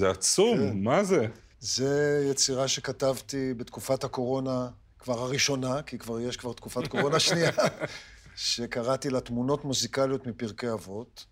זה 0.00 0.10
עצום, 0.10 0.58
כן. 0.58 0.82
מה 0.82 1.04
זה? 1.04 1.26
זה 1.60 2.26
יצירה 2.30 2.68
שכתבתי 2.68 3.54
בתקופת 3.54 4.04
הקורונה, 4.04 4.68
כבר 4.98 5.18
הראשונה, 5.18 5.82
כי 5.82 5.98
כבר 5.98 6.20
יש 6.20 6.36
כבר 6.36 6.52
תקופת 6.52 6.88
קורונה 6.88 7.20
שנייה, 7.28 7.50
שקראתי 8.36 9.10
לה 9.10 9.20
תמונות 9.20 9.64
מוזיקליות 9.64 10.26
מפרקי 10.26 10.72
אבות, 10.72 11.24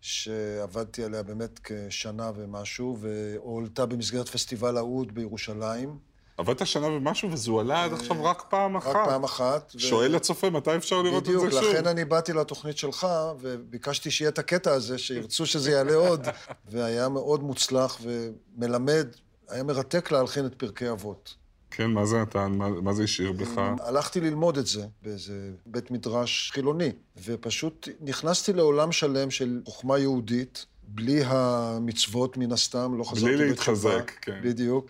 שעבדתי 0.00 1.04
עליה 1.04 1.22
באמת 1.22 1.60
כשנה 1.64 2.30
ומשהו, 2.36 2.98
והועלתה 3.00 3.86
במסגרת 3.86 4.28
פסטיבל 4.28 4.76
האוד 4.76 5.14
בירושלים. 5.14 5.98
עבדת 6.36 6.66
שנה 6.66 6.86
ומשהו 6.86 7.32
וזה 7.32 7.50
הועלה 7.50 7.84
עד 7.84 7.92
עכשיו 7.92 8.24
רק 8.24 8.42
פעם 8.48 8.76
אחת. 8.76 8.96
רק 8.96 9.06
פעם 9.06 9.24
אחת. 9.24 9.72
שואל 9.78 10.14
הצופה, 10.14 10.50
מתי 10.50 10.76
אפשר 10.76 11.02
לראות 11.02 11.22
את 11.22 11.28
בדיוק, 11.28 11.44
זה 11.44 11.50
שוב? 11.50 11.64
לכן 11.64 11.86
אני 11.86 12.04
באתי 12.04 12.32
לתוכנית 12.32 12.78
שלך, 12.78 13.06
וביקשתי 13.40 14.10
שיהיה 14.10 14.28
את 14.28 14.38
הקטע 14.38 14.72
הזה, 14.72 14.98
שירצו 14.98 15.46
שזה 15.46 15.70
יעלה 15.70 15.94
עוד, 15.94 16.26
והיה 16.70 17.08
מאוד 17.08 17.42
מוצלח 17.42 17.98
ומלמד, 18.02 19.06
היה 19.48 19.62
מרתק 19.62 20.10
להלחין 20.12 20.46
את 20.46 20.54
פרקי 20.54 20.90
אבות. 20.90 21.34
כן, 21.70 21.90
מה 21.90 22.06
זה 22.06 22.22
נתן? 22.22 22.52
מה, 22.52 22.68
מה 22.68 22.92
זה 22.92 23.02
השאיר 23.02 23.32
בך? 23.32 23.60
הלכתי 23.80 24.20
ללמוד 24.20 24.58
את 24.58 24.66
זה 24.66 24.86
באיזה 25.02 25.50
בית 25.66 25.90
מדרש 25.90 26.50
חילוני, 26.54 26.92
ופשוט 27.24 27.88
נכנסתי 28.00 28.52
לעולם 28.52 28.92
שלם 28.92 29.30
של 29.30 29.60
חוכמה 29.64 29.98
יהודית, 29.98 30.66
בלי 30.88 31.22
המצוות 31.24 32.36
מן 32.36 32.52
הסתם, 32.52 32.98
לא 32.98 33.04
חזרתי 33.04 33.32
בתשובה. 33.32 33.46
להתחזק, 33.46 34.12
כן. 34.20 34.40
בדיוק. 34.42 34.86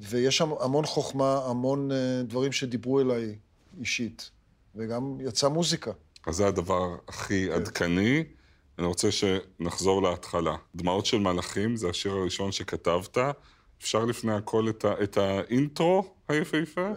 ויש 0.00 0.36
שם 0.36 0.50
המון 0.60 0.86
חוכמה, 0.86 1.40
המון 1.44 1.92
אה, 1.92 2.22
דברים 2.22 2.52
שדיברו 2.52 3.00
אליי 3.00 3.34
אישית, 3.80 4.30
וגם 4.74 5.18
יצאה 5.20 5.50
מוזיקה. 5.50 5.90
אז 6.26 6.36
זה 6.36 6.46
הדבר 6.46 6.96
הכי 7.08 7.52
עדכני. 7.52 8.24
אני 8.78 8.86
רוצה 8.86 9.08
שנחזור 9.10 10.02
להתחלה. 10.02 10.56
דמעות 10.74 11.06
של 11.06 11.18
מלאכים, 11.18 11.76
זה 11.76 11.88
השיר 11.88 12.12
הראשון 12.12 12.52
שכתבת. 12.52 13.18
אפשר 13.80 14.04
לפני 14.04 14.32
הכל 14.32 14.68
את, 14.68 14.84
ה, 14.84 15.02
את 15.02 15.16
האינטרו 15.16 16.14
היפהפה? 16.28 16.88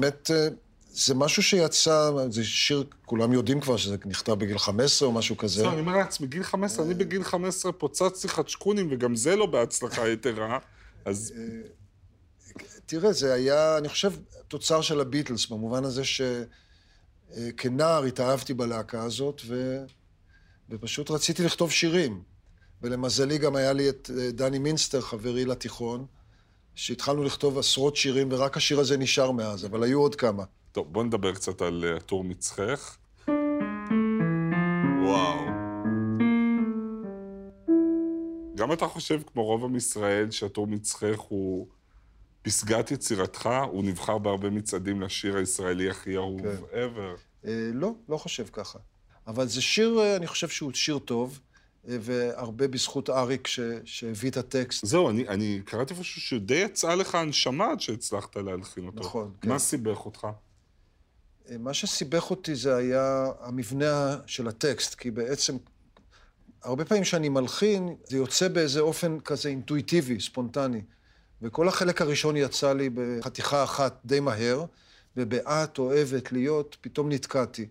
באמת, 0.00 0.30
אה, 0.30 0.48
זה 0.90 1.14
משהו 1.14 1.42
שיצא, 1.42 2.10
זה 2.30 2.44
שיר, 2.44 2.84
כולם 3.06 3.32
יודעים 3.32 3.60
כבר 3.60 3.76
שזה 3.76 3.96
נכתב 4.04 4.32
בגיל 4.32 4.58
15 4.58 5.08
או 5.08 5.12
משהו 5.12 5.36
כזה. 5.36 5.62
לא, 5.62 5.72
אני 5.72 5.80
אומר 5.80 5.96
לעצמי, 5.96 6.26
גיל 6.26 6.42
15, 6.42 6.84
אני 6.84 6.94
בגיל 6.94 7.24
15 7.24 7.72
פוצצתי 7.72 8.28
חדשקונים, 8.28 8.88
וגם 8.90 9.16
זה 9.16 9.36
לא 9.36 9.46
בהצלחה 9.46 10.08
יתרה. 10.08 10.58
אז 11.04 11.34
תראה, 12.86 13.12
זה 13.12 13.34
היה, 13.34 13.78
אני 13.78 13.88
חושב, 13.88 14.12
תוצר 14.48 14.80
של 14.80 15.00
הביטלס, 15.00 15.46
במובן 15.46 15.84
הזה 15.84 16.02
שכנער 17.34 18.04
התאהבתי 18.04 18.54
בלהקה 18.54 19.02
הזאת, 19.02 19.42
ו... 19.46 19.78
ופשוט 20.70 21.10
רציתי 21.10 21.44
לכתוב 21.44 21.70
שירים. 21.70 22.22
ולמזלי 22.82 23.38
גם 23.38 23.56
היה 23.56 23.72
לי 23.72 23.88
את 23.88 24.10
אה, 24.18 24.30
דני 24.30 24.58
מינסטר, 24.58 25.00
חברי 25.00 25.44
לתיכון, 25.44 26.06
שהתחלנו 26.78 27.24
לכתוב 27.24 27.58
עשרות 27.58 27.96
שירים, 27.96 28.28
ורק 28.30 28.56
השיר 28.56 28.80
הזה 28.80 28.96
נשאר 28.96 29.30
מאז, 29.30 29.66
אבל 29.66 29.82
היו 29.82 30.00
עוד 30.00 30.14
כמה. 30.14 30.44
טוב, 30.72 30.92
בוא 30.92 31.04
נדבר 31.04 31.34
קצת 31.34 31.62
על 31.62 31.84
אה, 31.84 31.96
הטור 31.96 32.24
מצחך. 32.24 32.96
וואו. 35.04 35.38
גם 38.54 38.72
אתה 38.72 38.86
חושב, 38.86 39.20
כמו 39.26 39.44
רוב 39.44 39.64
עם 39.64 39.76
ישראל, 39.76 40.30
שהטור 40.30 40.66
מצחך 40.66 41.18
הוא 41.18 41.66
פסגת 42.42 42.90
יצירתך, 42.90 43.50
הוא 43.70 43.84
נבחר 43.84 44.18
בהרבה 44.18 44.50
מצעדים 44.50 45.00
לשיר 45.00 45.36
הישראלי 45.36 45.90
הכי 45.90 46.16
אהוב 46.16 46.42
כן. 46.42 46.56
ever. 46.72 47.18
אה, 47.46 47.70
לא, 47.74 47.92
לא 48.08 48.16
חושב 48.16 48.46
ככה. 48.52 48.78
אבל 49.26 49.46
זה 49.46 49.62
שיר, 49.62 49.98
אה, 50.00 50.16
אני 50.16 50.26
חושב 50.26 50.48
שהוא 50.48 50.72
שיר 50.74 50.98
טוב, 50.98 51.30
אה, 51.30 51.47
והרבה 51.88 52.68
בזכות 52.68 53.10
אריק 53.10 53.46
ש... 53.46 53.60
שהביא 53.84 54.30
את 54.30 54.36
הטקסט. 54.36 54.86
זהו, 54.86 55.10
אני, 55.10 55.28
אני 55.28 55.60
קראתי 55.64 55.94
איפשהו 55.94 56.20
שדי 56.20 56.54
יצאה 56.54 56.94
לך 56.94 57.14
הנשמה 57.14 57.70
עד 57.70 57.80
שהצלחת 57.80 58.36
להלחין 58.36 58.86
אותו. 58.86 59.00
נכון, 59.00 59.32
כן. 59.40 59.48
מה 59.48 59.58
סיבך 59.58 60.06
אותך? 60.06 60.26
אה, 61.50 61.58
מה 61.58 61.74
שסיבך 61.74 62.30
אותי 62.30 62.54
זה 62.54 62.76
היה 62.76 63.26
המבנה 63.40 64.16
של 64.26 64.48
הטקסט, 64.48 64.94
כי 64.94 65.10
בעצם, 65.10 65.56
הרבה 66.62 66.84
פעמים 66.84 67.04
שאני 67.04 67.28
מלחין, 67.28 67.94
זה 68.04 68.16
יוצא 68.16 68.48
באיזה 68.48 68.80
אופן 68.80 69.20
כזה 69.20 69.48
אינטואיטיבי, 69.48 70.20
ספונטני. 70.20 70.82
וכל 71.42 71.68
החלק 71.68 72.02
הראשון 72.02 72.36
יצא 72.36 72.72
לי 72.72 72.90
בחתיכה 72.94 73.64
אחת 73.64 74.00
די 74.04 74.20
מהר, 74.20 74.64
וב"את 75.16 75.78
אוהבת 75.78 76.32
להיות" 76.32 76.76
פתאום 76.80 77.12
נתקעתי. 77.12 77.66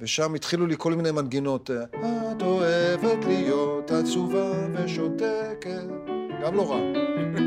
ושם 0.00 0.34
התחילו 0.34 0.66
לי 0.66 0.74
כל 0.78 0.94
מיני 0.94 1.10
מנגינות. 1.10 1.70
את 1.70 2.42
אוהבת 2.42 3.24
להיות 3.24 3.90
עצובה 3.90 4.68
ושותקת, 4.72 5.84
גם 6.42 6.54
לא 6.54 6.70
רע. 6.70 6.80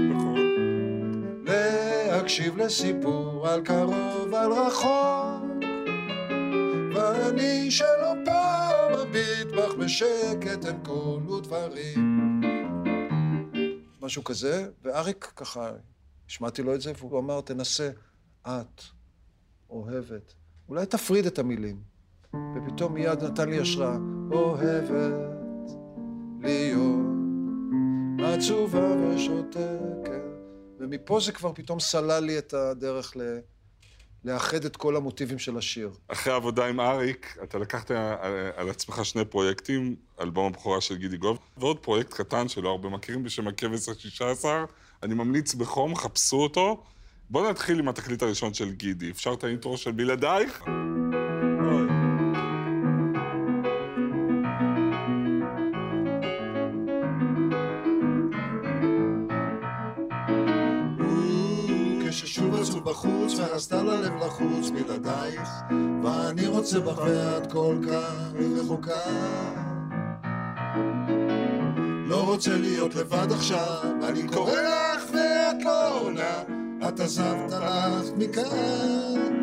נכון. 0.09 0.37
להקשיב 1.45 2.57
לסיפור 2.57 3.47
על 3.47 3.61
קרוב, 3.61 4.33
על 4.33 4.51
רחוק, 4.51 5.63
ואני 6.95 7.71
שלא 7.71 8.13
פעם 8.25 8.93
מביט 8.93 9.47
בך 9.57 9.73
בשקט, 9.73 10.65
אין 10.65 10.83
קול 10.83 11.29
ודברים. 11.29 12.17
משהו 14.01 14.23
כזה, 14.23 14.69
ואריק 14.83 15.31
ככה, 15.35 15.71
השמעתי 16.27 16.63
לו 16.63 16.75
את 16.75 16.81
זה, 16.81 16.91
והוא 16.97 17.19
אמר, 17.19 17.41
תנסה, 17.41 17.89
את 18.47 18.81
אוהבת. 19.69 20.33
אולי 20.69 20.85
תפריד 20.85 21.25
את 21.25 21.39
המילים. 21.39 21.96
ופתאום 22.55 22.93
מיד 22.93 23.23
נתן 23.23 23.49
לי 23.49 23.59
השראה, 23.59 23.97
אוהבת 24.31 25.13
להיות 26.41 27.07
עצובה 28.19 28.95
ושותקת. 29.01 30.21
ומפה 30.79 31.19
זה 31.19 31.31
כבר 31.31 31.53
פתאום 31.53 31.79
סלל 31.79 32.23
לי 32.23 32.37
את 32.37 32.53
הדרך 32.53 33.17
ל... 33.17 33.21
לאחד 34.25 34.65
את 34.65 34.77
כל 34.77 34.95
המוטיבים 34.95 35.39
של 35.39 35.57
השיר. 35.57 35.91
אחרי 36.07 36.33
העבודה 36.33 36.65
עם 36.65 36.79
אריק, 36.79 37.37
אתה 37.43 37.57
לקחת 37.57 37.91
על, 37.91 37.97
על 38.55 38.69
עצמך 38.69 39.05
שני 39.05 39.25
פרויקטים, 39.25 39.95
אלבום 40.21 40.45
הבכורה 40.45 40.81
של 40.81 40.97
גידי 40.97 41.17
גוב, 41.17 41.39
ועוד 41.57 41.79
פרויקט 41.79 42.13
קטן 42.13 42.47
שלא 42.47 42.69
הרבה 42.69 42.89
מכירים 42.89 43.23
בשם 43.23 43.47
הכבש 43.47 43.89
השישה 43.89 44.31
עשר. 44.31 44.65
אני 45.03 45.13
ממליץ 45.13 45.53
בחום, 45.53 45.95
חפשו 45.95 46.37
אותו. 46.37 46.83
בואו 47.29 47.49
נתחיל 47.49 47.79
עם 47.79 47.87
התקליט 47.87 48.23
הראשון 48.23 48.53
של 48.53 48.71
גידי. 48.71 49.11
אפשר 49.11 49.33
את 49.33 49.43
האינטרו 49.43 49.77
של 49.77 49.91
בלעדייך? 49.91 50.63
בחוץ, 62.97 63.39
והסתר 63.39 63.83
ללב 63.83 64.15
לחוץ 64.15 64.69
בלעדייך, 64.69 65.49
ואני 66.03 66.47
רוצה 66.47 66.79
בך 66.79 66.97
ואת 66.97 67.51
כל 67.51 67.75
כך 67.89 68.31
רחוקה. 68.57 68.93
לא 72.07 72.23
רוצה 72.25 72.57
להיות 72.57 72.95
לבד 72.95 73.31
עכשיו, 73.31 73.83
אני 74.03 74.27
קורא 74.27 74.51
לך 74.51 75.03
ואת 75.13 75.63
לא 75.65 75.99
עונה, 75.99 76.43
את 76.87 76.99
עזבת 76.99 77.51
הלכת 77.51 78.17
מכאן. 78.17 79.37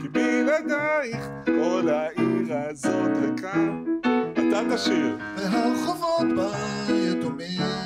כי 0.00 0.08
בלעדייך 0.08 1.28
כל 1.44 1.88
העיר 1.88 2.54
הזאת 2.70 3.10
ריקה. 3.22 3.64
אתה 4.32 4.60
תשיר. 4.74 5.16
והרחובות 5.36 6.26
בה 6.36 6.52
יתומים. 6.88 7.77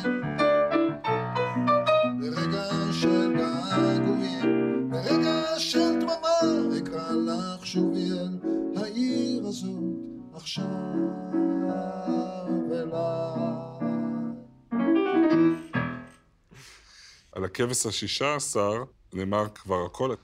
על 17.33 17.45
הכבש 17.45 17.87
השישה 17.87 18.35
עשר 18.35 18.85
נאמר 19.13 19.47
כבר 19.55 19.85
הכל. 19.87 20.15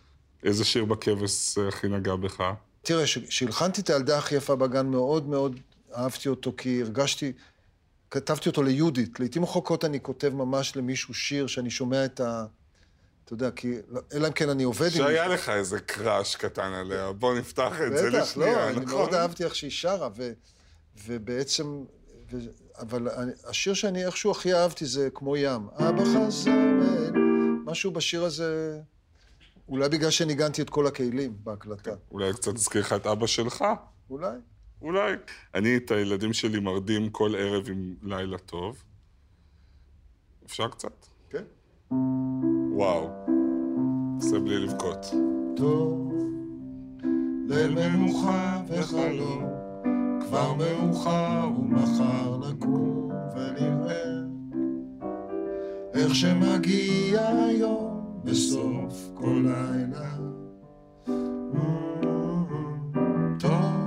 איזה 0.42 0.64
שיר 0.64 0.84
בכבש 0.84 1.58
אה, 1.58 1.68
הכי 1.68 1.88
נגע 1.88 2.16
בך? 2.16 2.42
תראה, 2.82 3.04
כשהלחנתי 3.28 3.80
את 3.80 3.90
הילדה 3.90 4.18
הכי 4.18 4.34
יפה 4.34 4.56
בגן, 4.56 4.86
מאוד 4.86 5.28
מאוד 5.28 5.60
אהבתי 5.96 6.28
אותו, 6.28 6.52
כי 6.56 6.82
הרגשתי... 6.82 7.32
כתבתי 8.10 8.48
אותו 8.48 8.62
ליהודית. 8.62 9.20
לעיתים 9.20 9.42
רחוקות 9.42 9.84
אני 9.84 10.00
כותב 10.02 10.28
ממש 10.28 10.76
למישהו 10.76 11.14
שיר 11.14 11.46
שאני 11.46 11.70
שומע 11.70 12.04
את 12.04 12.20
ה... 12.20 12.44
אתה 13.24 13.32
יודע, 13.32 13.50
כי... 13.50 13.74
אלא 14.14 14.28
אם 14.28 14.32
כן 14.32 14.48
אני 14.48 14.62
עובד 14.62 14.86
עם... 14.86 14.90
שהיה 14.92 15.28
לך 15.28 15.48
איזה 15.48 15.80
קראש 15.80 16.36
קטן 16.36 16.72
עליה, 16.72 17.12
בוא 17.12 17.38
נפתח 17.38 17.72
את 17.86 17.96
זה 17.96 18.08
בטח, 18.10 18.18
לשנייה, 18.18 18.56
לא, 18.56 18.68
אני 18.68 18.80
נכון? 18.80 18.88
מאוד 18.88 19.14
אהבתי 19.14 19.44
איך 19.44 19.54
שהיא 19.54 19.70
שרה, 19.70 20.08
ו... 20.16 20.32
ובעצם... 21.06 21.84
אבל 22.80 23.08
השיר 23.46 23.74
שאני 23.74 24.06
איכשהו 24.06 24.30
הכי 24.30 24.54
אהבתי 24.54 24.86
זה 24.86 25.08
כמו 25.14 25.36
ים. 25.36 25.68
אבא 25.72 26.04
חזר, 26.04 26.50
משהו 27.64 27.90
בשיר 27.90 28.24
הזה... 28.24 28.80
אולי 29.68 29.88
בגלל 29.88 30.10
שניגנתי 30.10 30.62
את 30.62 30.70
כל 30.70 30.86
הכלים 30.86 31.36
בהקלטה. 31.44 31.90
אולי 32.10 32.32
קצת 32.32 32.54
אזכיר 32.54 32.80
לך 32.80 32.92
את 32.92 33.06
אבא 33.06 33.26
שלך? 33.26 33.64
אולי. 34.10 34.36
אולי. 34.82 35.12
אני 35.54 35.76
את 35.76 35.90
הילדים 35.90 36.32
שלי 36.32 36.60
מרדים 36.60 37.10
כל 37.10 37.34
ערב 37.38 37.68
עם 37.68 37.94
לילה 38.02 38.38
טוב. 38.38 38.84
אפשר 40.46 40.68
קצת? 40.68 41.06
כן. 41.30 41.44
וואו. 42.72 43.10
עושה 44.16 44.38
בלי 44.38 44.58
לבכות. 44.58 45.06
טוב, 45.56 46.12
ליל 47.48 47.74
מנוחה 47.74 48.62
וחלום, 48.68 49.44
כבר 50.28 50.54
מאוחר 50.54 51.48
ומחר 51.58 52.36
נקום 52.48 53.10
ונראה 53.36 54.20
איך 55.94 56.14
שמגיע 56.14 57.28
היום 57.28 58.20
בסוף 58.24 59.10
כל 59.14 59.44
לילה. 59.44 60.10
טוב, 63.38 63.78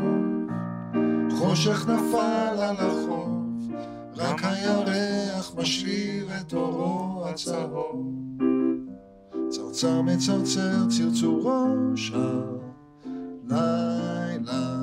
חושך 1.32 1.90
נפל 1.90 2.60
על 2.60 2.76
החוף, 2.80 3.78
רק 4.16 4.42
הירח 4.44 5.56
משאיר 5.58 6.28
את 6.42 6.54
אורו 6.54 7.26
הצהוב. 7.26 8.16
צרצר 9.50 10.02
מצרצר 10.02 10.88
צרצורו 10.90 11.66
של 11.96 12.42
לילה 13.50 14.81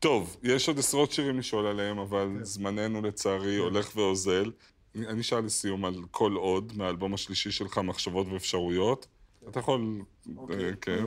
טוב, 0.00 0.36
יש 0.42 0.68
עוד 0.68 0.78
עשרות 0.78 1.12
שירים 1.12 1.38
לשאול 1.38 1.66
עליהם, 1.66 1.98
אבל 1.98 2.38
זמננו 2.42 3.02
לצערי 3.02 3.56
הולך 3.56 3.96
ואוזל. 3.96 4.50
אני 4.94 5.06
אני 5.06 5.20
אשאל 5.20 5.44
לסיום 5.44 5.84
על 5.84 5.94
כל 6.10 6.32
עוד, 6.32 6.72
מהאלבום 6.76 7.14
השלישי 7.14 7.50
שלך, 7.50 7.78
מחשבות 7.78 8.26
ואפשרויות. 8.32 9.06
אתה 9.48 9.58
יכול... 9.58 10.02
אה, 10.50 10.70
כן. 10.80 11.04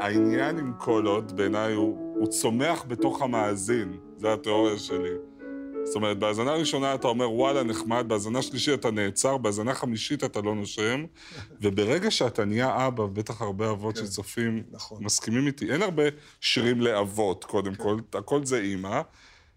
העניין 0.00 0.58
עם 0.58 0.72
כל 0.78 1.06
עוד, 1.06 1.36
בעיניי, 1.36 1.74
הוא, 1.74 2.16
הוא 2.18 2.26
צומח 2.26 2.84
בתוך 2.88 3.22
המאזין. 3.22 3.98
זו 4.16 4.32
התיאוריה 4.32 4.78
שלי. 4.78 5.14
זאת 5.88 5.96
אומרת, 5.96 6.18
בהאזנה 6.18 6.50
הראשונה 6.50 6.94
אתה 6.94 7.08
אומר, 7.08 7.30
וואלה, 7.30 7.62
נחמד, 7.62 8.04
בהאזנה 8.08 8.42
שלישית 8.42 8.80
אתה 8.80 8.90
נעצר, 8.90 9.36
בהאזנה 9.36 9.74
חמישית 9.74 10.24
אתה 10.24 10.40
לא 10.40 10.54
נושם, 10.54 11.04
וברגע 11.62 12.10
שאתה 12.10 12.44
נהיה 12.44 12.86
אבא, 12.86 13.06
בטח 13.06 13.42
הרבה 13.42 13.70
אבות 13.70 13.98
כן. 13.98 14.06
שצופים 14.06 14.62
נכון. 14.70 15.04
מסכימים 15.04 15.46
איתי, 15.46 15.72
אין 15.72 15.82
הרבה 15.82 16.02
שירים 16.40 16.80
לאבות, 16.80 17.44
קודם 17.44 17.74
כן. 17.74 17.82
כל, 17.82 17.98
הכל 18.14 18.44
זה 18.44 18.60
אימא, 18.60 19.00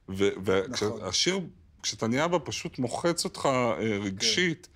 והשיר, 0.09 1.39
כשאתה 1.83 2.07
נהיה 2.07 2.25
אבא, 2.25 2.37
פשוט 2.43 2.79
מוחץ 2.79 3.25
אותך 3.25 3.45
אה, 3.53 3.97
רגשית, 4.03 4.67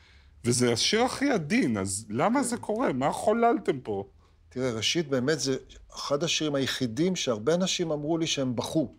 וזה 0.46 0.74
השיר 0.74 1.02
הכי 1.02 1.30
עדין, 1.30 1.78
אז 1.78 2.06
למה 2.10 2.40
כן. 2.40 2.44
זה 2.44 2.58
קורה? 2.58 2.94
מה 2.94 3.12
חוללתם 3.12 3.80
פה? 3.80 4.04
תראה, 4.50 4.72
ראשית, 4.72 5.08
באמת 5.08 5.40
זה 5.40 5.58
אחד 5.96 6.24
השירים 6.24 6.56
היחידים 6.56 7.16
שהרבה 7.16 7.54
אנשים 7.54 7.92
אמרו 7.92 8.18
לי 8.18 8.28
שהם 8.28 8.56
בכו. 8.56 8.94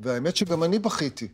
והאמת 0.00 0.36
שגם 0.36 0.62
אני 0.62 0.78
בכיתי 0.78 1.28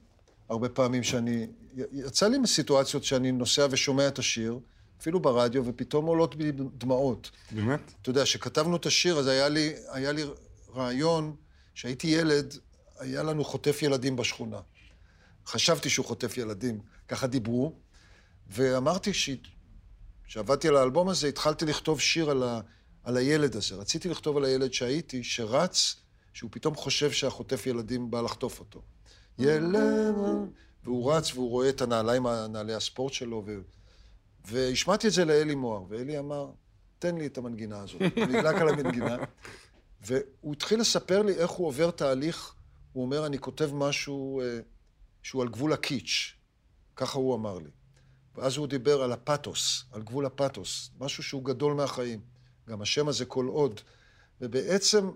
הרבה 0.48 0.68
פעמים 0.68 1.02
שאני... 1.02 1.46
יצא 1.92 2.28
לי 2.28 2.38
מסיטואציות 2.38 3.04
שאני 3.04 3.32
נוסע 3.32 3.66
ושומע 3.70 4.08
את 4.08 4.18
השיר, 4.18 4.58
אפילו 5.00 5.20
ברדיו, 5.20 5.62
ופתאום 5.66 6.06
עולות 6.06 6.34
בי 6.34 6.52
דמעות. 6.52 7.30
באמת? 7.50 7.80
אתה 8.02 8.10
יודע, 8.10 8.24
כשכתבנו 8.24 8.76
את 8.76 8.86
השיר, 8.86 9.18
אז 9.18 9.26
היה 9.26 9.48
לי, 9.48 9.72
היה 9.92 10.12
לי 10.12 10.22
רעיון, 10.74 11.36
כשהייתי 11.74 12.06
ילד, 12.06 12.54
היה 12.98 13.22
לנו 13.22 13.44
חוטף 13.44 13.82
ילדים 13.82 14.16
בשכונה. 14.16 14.60
חשבתי 15.46 15.90
שהוא 15.90 16.06
חוטף 16.06 16.38
ילדים, 16.38 16.80
ככה 17.08 17.26
דיברו, 17.26 17.72
ואמרתי 18.50 19.12
ש... 19.14 19.30
כשעבדתי 20.24 20.68
על 20.68 20.76
האלבום 20.76 21.08
הזה, 21.08 21.28
התחלתי 21.28 21.64
לכתוב 21.64 22.00
שיר 22.00 22.30
על, 22.30 22.42
ה... 22.42 22.60
על 23.04 23.16
הילד 23.16 23.56
הזה. 23.56 23.74
רציתי 23.74 24.08
לכתוב 24.08 24.36
על 24.36 24.44
הילד 24.44 24.72
שהייתי, 24.72 25.24
שרץ, 25.24 25.96
שהוא 26.32 26.50
פתאום 26.52 26.74
חושב 26.74 27.12
שהחוטף 27.12 27.66
ילדים 27.66 28.10
בא 28.10 28.20
לחטוף 28.20 28.60
אותו. 28.60 28.82
ילד... 29.38 29.76
והוא 30.84 31.12
רץ 31.12 31.34
והוא 31.34 31.50
רואה 31.50 31.68
את 31.68 31.80
הנעליים, 31.80 32.26
נעלי 32.26 32.74
הספורט 32.74 33.12
שלו, 33.12 33.42
ו... 33.46 33.58
והשמעתי 34.44 35.08
את 35.08 35.12
זה 35.12 35.24
לאלי 35.24 35.54
מוהר, 35.54 35.82
ואלי 35.88 36.18
אמר, 36.18 36.50
תן 36.98 37.16
לי 37.16 37.26
את 37.26 37.38
המנגינה 37.38 37.80
הזאת. 37.80 38.00
הוא 38.16 38.24
נדלק 38.24 38.56
על 38.56 38.68
המנגינה, 38.68 39.16
והוא 40.00 40.52
התחיל 40.52 40.80
לספר 40.80 41.22
לי 41.22 41.34
איך 41.34 41.50
הוא 41.50 41.66
עובר 41.66 41.90
תהליך, 41.90 42.54
הוא 42.92 43.04
אומר, 43.04 43.26
אני 43.26 43.38
כותב 43.38 43.70
משהו 43.74 44.40
אה, 44.40 44.60
שהוא 45.22 45.42
על 45.42 45.48
גבול 45.48 45.72
הקיץ', 45.72 46.34
ככה 46.96 47.18
הוא 47.18 47.34
אמר 47.34 47.58
לי. 47.58 47.70
ואז 48.34 48.56
הוא 48.56 48.66
דיבר 48.66 49.02
על 49.02 49.12
הפתוס, 49.12 49.84
על 49.92 50.02
גבול 50.02 50.26
הפתוס, 50.26 50.90
משהו 51.00 51.22
שהוא 51.22 51.44
גדול 51.44 51.74
מהחיים. 51.74 52.20
גם 52.68 52.82
השם 52.82 53.08
הזה 53.08 53.24
כל 53.24 53.46
עוד. 53.46 53.80
ובעצם 54.40 55.10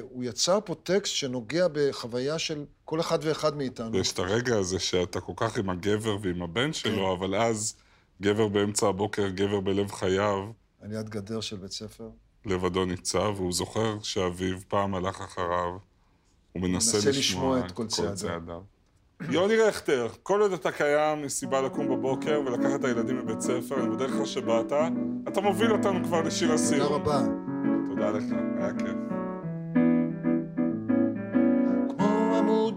הוא 0.00 0.24
יצר 0.24 0.58
פה 0.64 0.74
טקסט 0.82 1.14
שנוגע 1.14 1.66
בחוויה 1.72 2.38
של 2.38 2.64
כל 2.84 3.00
אחד 3.00 3.18
ואחד 3.22 3.56
מאיתנו. 3.56 3.92
ויש 3.92 4.12
את 4.12 4.18
הרגע 4.18 4.58
הזה 4.58 4.78
שאתה 4.78 5.20
כל 5.20 5.32
כך 5.36 5.58
עם 5.58 5.70
הגבר 5.70 6.16
ועם 6.22 6.42
הבן 6.42 6.72
שלו, 6.72 7.12
אבל 7.12 7.34
אז 7.34 7.74
גבר 8.22 8.48
באמצע 8.48 8.88
הבוקר, 8.88 9.28
גבר 9.28 9.60
בלב 9.60 9.92
חייו, 9.92 10.50
על 10.82 10.92
יד 10.92 11.08
גדר 11.08 11.40
של 11.40 11.56
בית 11.56 11.72
ספר. 11.72 12.08
לבדו 12.46 12.84
ניצב, 12.84 13.32
והוא 13.36 13.52
זוכר 13.52 13.96
שאביו 14.02 14.56
פעם 14.68 14.94
הלך 14.94 15.20
אחריו, 15.20 15.76
הוא 16.52 16.62
מנסה 16.62 16.96
מנסה 16.96 17.08
לשמוע 17.10 17.18
לשמוע 17.18 17.66
את 17.66 17.72
כל 17.72 17.86
צעדיו. 17.86 18.62
יוני 19.28 19.56
רכטר, 19.56 20.08
כל 20.22 20.40
עוד 20.40 20.52
אתה 20.52 20.72
קיים, 20.72 21.24
יש 21.24 21.32
סיבה 21.32 21.60
לקום 21.60 21.88
בבוקר 21.88 22.40
ולקחת 22.46 22.80
את 22.80 22.84
הילדים 22.84 23.18
מבית 23.18 23.40
ספר, 23.40 23.80
אני 23.80 23.88
מודה 23.88 24.06
לך 24.06 24.26
שבאת. 24.26 24.72
אתה 25.28 25.40
מוביל 25.40 25.72
אותנו 25.72 26.04
כבר 26.04 26.22
לשיר 26.22 26.48
תודה 26.48 26.62
הסיום. 26.62 26.92
רבה. 26.92 27.22
תודה 27.88 28.10
לך, 28.10 28.24
היה 28.58 28.72
כיף. 28.78 29.09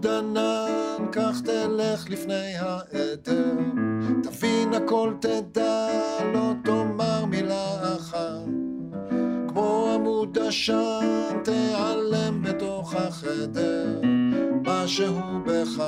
עמוד 0.06 0.24
ענן, 0.36 1.06
כך 1.12 1.40
תלך 1.44 2.10
לפני 2.10 2.54
העדר. 2.58 3.56
תבין 4.22 4.74
הכל 4.74 5.14
תדע, 5.20 5.88
לא 6.34 6.52
תאמר 6.64 7.24
מילה 7.24 7.96
אחת. 7.96 8.48
כמו 9.48 9.94
עמוד 9.94 10.38
עשן, 10.38 11.38
תיעלם 11.44 12.42
בתוך 12.42 12.94
החדר. 12.94 14.00
מה 14.64 14.88
שהוא 14.88 15.40
בך, 15.46 15.84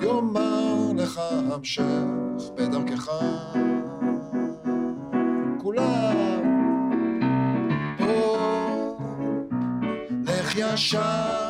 יאמר 0.00 0.74
לך 0.96 1.20
המשך 1.52 2.50
בדרכך. 2.54 3.10
כולם, 5.58 6.40
או, 8.00 8.36
לך 10.26 10.56
ישר. 10.56 11.49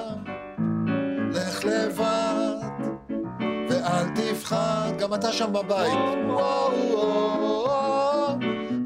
תפחד, 4.51 4.93
גם 4.99 5.15
אתה 5.15 5.33
שם 5.33 5.53
בבית. 5.53 5.99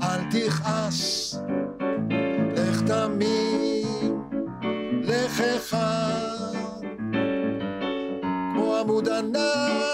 אל 0.02 0.20
תכעס, 0.30 1.38
לך 2.56 2.82
תמיד, 2.86 4.12
לך 5.02 5.40
אחד, 5.40 6.54
כמו 8.54 8.76
עמוד 8.76 9.08
ענן. 9.08 9.93